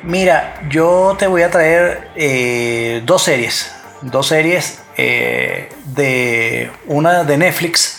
[0.04, 3.76] Mira, yo te voy a traer eh, dos series.
[4.02, 7.98] Dos series eh, de una de Netflix.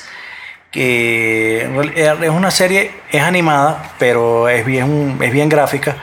[0.70, 5.96] Que es una serie, es animada, pero es bien, es bien gráfica.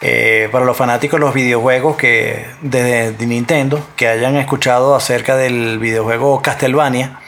[0.00, 5.34] Eh, para los fanáticos de los videojuegos que de, de Nintendo, que hayan escuchado acerca
[5.36, 7.18] del videojuego Castlevania,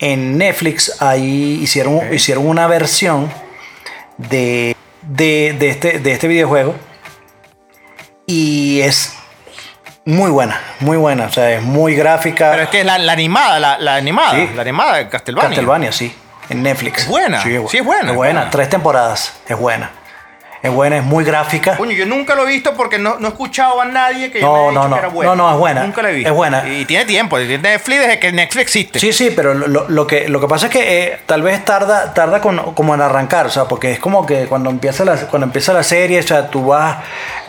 [0.00, 3.30] en Netflix ahí hicieron, hicieron una versión
[4.18, 6.74] de, de, de este, de este videojuego
[8.26, 9.14] y es
[10.04, 12.50] muy buena, muy buena, o sea, es muy gráfica.
[12.50, 14.50] Pero es que es la, la animada, la, la animada, Sí.
[14.56, 15.48] la animada de Castlevania.
[15.50, 16.12] Castlevania, sí,
[16.48, 17.02] en Netflix.
[17.02, 18.50] Es buena, sí, es buena, Es es buena, buena.
[18.50, 19.92] tres temporadas, es buena.
[20.62, 21.76] Es buena, es muy gráfica.
[21.76, 24.52] Coño, yo nunca lo he visto porque no, no he escuchado a nadie que No,
[24.52, 24.94] me haya no, dicho no.
[24.94, 25.30] que era buena.
[25.34, 25.82] No, no, es buena.
[25.82, 26.28] Nunca la he visto.
[26.30, 26.68] Es buena.
[26.68, 27.36] Y tiene tiempo.
[27.38, 28.98] Tiene Netflix desde que Netflix existe.
[29.00, 32.14] Sí, sí, pero lo, lo que, lo que pasa es que eh, tal vez tarda,
[32.14, 35.46] tarda con- como en arrancar, o sea, porque es como que cuando empieza la, cuando
[35.46, 36.98] empieza la serie, o sea, tú vas,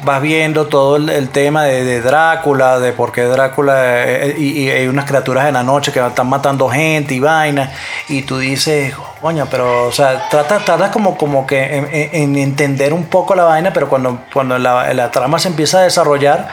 [0.03, 4.61] vas viendo todo el, el tema de, de Drácula, de por qué Drácula, eh, y,
[4.64, 7.72] y hay unas criaturas en la noche que están matando gente y vaina,
[8.07, 12.38] y tú dices, coño, pero, o sea, trata, tardas como, como que en, en- en
[12.38, 16.49] entender un poco la vaina, pero cuando, cuando la, la trama se empieza a desarrollar,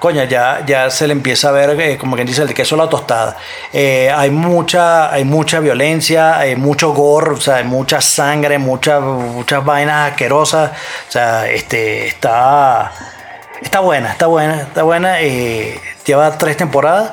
[0.00, 2.88] coño, ya, ya se le empieza a ver, eh, como quien dice, el queso la
[2.88, 3.36] tostada.
[3.72, 8.98] Eh, hay, mucha, hay mucha violencia, hay mucho gore, o sea, hay mucha sangre, mucha-
[9.00, 10.70] muchas vainas asquerosas.
[11.08, 12.92] O sea, este, está,
[13.62, 15.20] está buena, está buena, está buena.
[15.20, 17.12] eh, lleva tres temporadas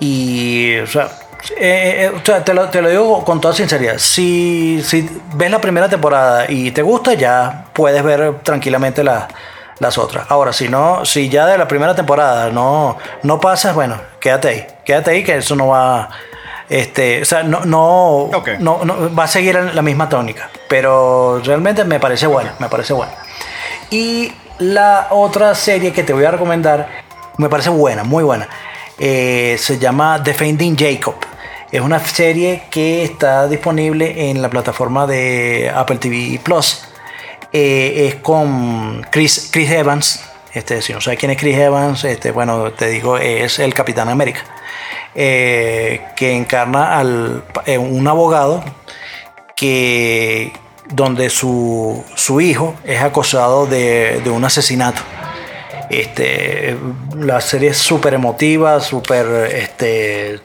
[0.00, 1.08] y, o sea,
[1.56, 3.98] eh, eh, o sea, te, lo, te lo digo con toda sinceridad.
[3.98, 9.28] Si, si ves la primera temporada y te gusta, ya puedes ver tranquilamente la-
[9.80, 10.26] las otras.
[10.30, 14.66] Ahora, si no, si ya de la primera temporada no, no pasas, bueno, quédate ahí.
[14.84, 16.08] Quédate ahí que eso no va.
[16.68, 18.28] Este, o sea, no, no,
[18.60, 20.48] no, no- va a seguir en la misma tónica.
[20.68, 23.12] Pero realmente me parece buena, me parece buena.
[23.90, 26.88] Y la otra serie que te voy a recomendar
[27.36, 28.48] me parece buena, muy buena.
[28.98, 31.16] Eh, se llama Defending Jacob.
[31.74, 36.84] Es una serie que está disponible en la plataforma de Apple TV Plus.
[37.52, 40.24] Eh, es con Chris, Chris Evans.
[40.52, 44.08] Este, si no sabes quién es Chris Evans, este, bueno, te digo, es el Capitán
[44.08, 44.38] América.
[45.16, 48.62] Eh, que encarna al, eh, un abogado
[49.56, 50.52] que
[50.90, 55.02] donde su, su hijo es acosado de, de un asesinato.
[55.90, 56.76] Este,
[57.16, 60.40] la serie es súper emotiva, súper, este,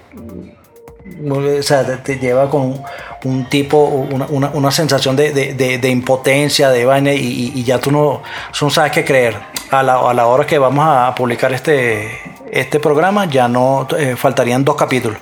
[1.30, 2.82] o sea, te, lleva con
[3.24, 7.91] un tipo, una, una- sensación de, de- de- impotencia, de vaina, y, y- ya tú
[7.91, 8.22] no,
[8.62, 9.36] no sabes qué creer.
[9.72, 12.10] A la, a la hora que vamos a publicar este,
[12.51, 15.20] este programa, ya no eh, faltarían dos capítulos.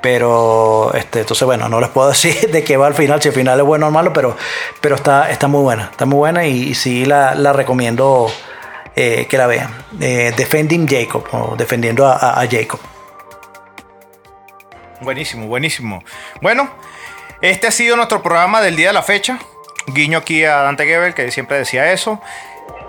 [0.00, 3.34] Pero, este, entonces, bueno, no les puedo decir de qué va al final, si el
[3.34, 4.36] final es bueno o malo, pero,
[4.80, 8.28] pero está, está muy buena, está muy buena y, sí la, la recomiendo
[8.96, 9.70] eh, que la vean.
[10.00, 12.80] Eh, Defending Jacob, o defendiendo a Jacob.
[15.00, 16.04] Buenísimo, buenísimo.
[16.42, 16.68] Bueno,
[17.40, 19.38] este ha sido nuestro programa del día de la fecha.
[19.86, 22.20] Guiño aquí a Dante Gebel, que siempre decía eso.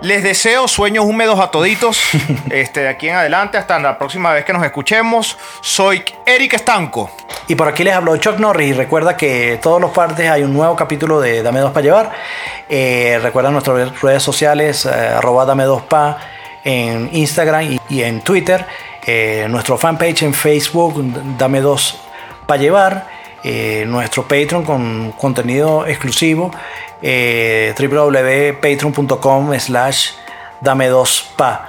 [0.02, 1.98] Les deseo sueños húmedos a toditos.
[2.50, 5.38] este, de aquí en adelante, hasta la próxima vez que nos escuchemos.
[5.62, 7.10] Soy Eric Estanco.
[7.48, 8.68] Y por aquí les habló Chuck Norris.
[8.68, 12.12] Y recuerda que todos los partes hay un nuevo capítulo de Dame 2 para llevar.
[12.68, 16.18] Eh, recuerda nuestras redes sociales, eh, arroba Dame 2 pa
[16.62, 18.66] en Instagram y, y en Twitter.
[19.04, 21.02] Eh, nuestro fanpage en Facebook,
[21.36, 22.00] Dame 2
[22.46, 23.22] para llevar.
[23.44, 26.52] Eh, nuestro Patreon con contenido exclusivo.
[27.02, 30.10] Eh, www.patreon.com slash
[30.60, 31.66] Dame 2 pa.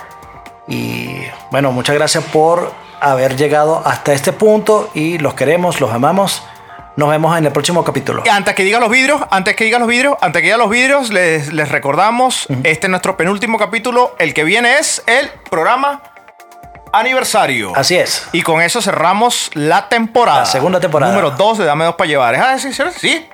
[0.68, 1.18] Y
[1.50, 2.72] bueno, muchas gracias por
[3.02, 6.44] haber llegado hasta este punto y los queremos, los amamos.
[6.96, 8.22] Nos vemos en el próximo capítulo.
[8.24, 10.70] Y antes que diga los vidrios, antes que diga los vidrios, antes que diga los
[10.70, 14.16] vidrios, les, les recordamos, este es nuestro penúltimo capítulo.
[14.20, 16.04] El que viene es el programa
[16.94, 17.74] aniversario.
[17.76, 18.28] Así es.
[18.32, 20.40] Y con eso cerramos la temporada.
[20.40, 21.12] La segunda temporada.
[21.12, 22.36] Número 2 de Dame dos para llevar.
[22.36, 23.28] Ah, sí, sí.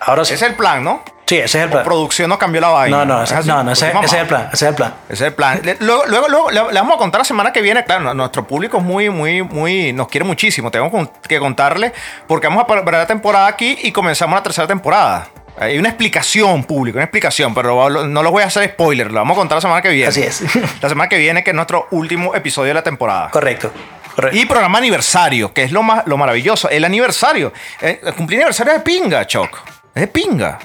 [0.00, 0.34] Ahora sí.
[0.34, 1.02] Ese es el plan, ¿no?
[1.26, 1.82] Sí, ese es el plan.
[1.82, 2.98] Producción nos cambió la vaina.
[2.98, 3.48] No, no, ¿Es ese, así?
[3.48, 4.48] no, no, ese, es el plan.
[4.52, 4.94] Ese es el plan.
[5.08, 5.60] Ese es el plan.
[5.64, 7.82] Le- Luego, luego, luego le, le vamos a contar la semana que viene.
[7.84, 9.92] Claro, no- nuestro público es muy, muy, muy.
[9.92, 10.70] Nos quiere muchísimo.
[10.70, 11.92] Tengo con- que contarle.
[12.28, 15.26] Porque vamos a ver la temporada aquí y comenzamos la tercera temporada.
[15.58, 19.08] Hay una explicación pública, una explicación, pero lo- no los voy a hacer spoiler.
[19.10, 20.08] Lo vamos a contar la semana que viene.
[20.08, 20.42] Así es.
[20.82, 23.30] La semana que viene, que es nuestro último episodio de la temporada.
[23.30, 23.72] Correcto.
[24.14, 24.36] correcto.
[24.38, 26.68] Y programa aniversario, que es lo más lo maravilloso.
[26.68, 27.52] El aniversario.
[27.80, 29.58] Eh, cumplir aniversario es de pinga, Choc.
[29.94, 30.58] Es de pinga.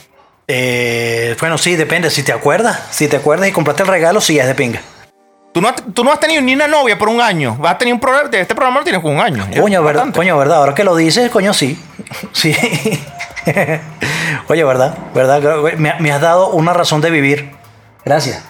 [0.47, 2.09] Eh, bueno, sí, depende.
[2.09, 4.81] Si te acuerdas, si te acuerdas y compraste el regalo, sí es de pinga.
[5.53, 7.55] Tú no, has- tú no has tenido ni una novia por un año.
[7.57, 8.29] Vas a tener un programa.
[8.31, 9.47] Este programa lo tienes con un año.
[9.59, 10.57] Coño, verdad, coño, verdad.
[10.57, 11.79] Ahora que lo dices, coño, sí.
[12.33, 12.53] Sí.
[14.47, 15.41] Oye, verdad, verdad.
[15.77, 17.51] Me, me has dado una razón de vivir.
[18.05, 18.43] Gracias.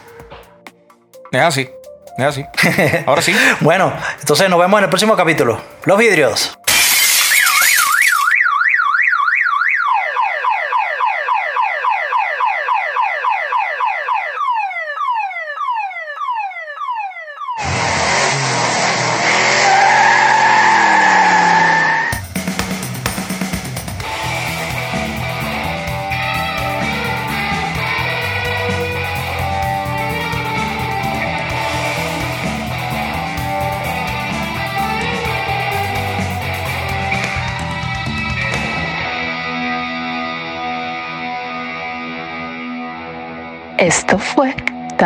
[1.32, 1.70] Es así.
[2.18, 2.46] Es así.
[3.06, 3.36] Ahora sí.
[3.62, 5.60] Bueno, entonces nos vemos en el próximo capítulo.
[5.86, 6.58] Los vidrios.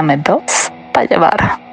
[0.05, 1.64] Dame dos para llevar.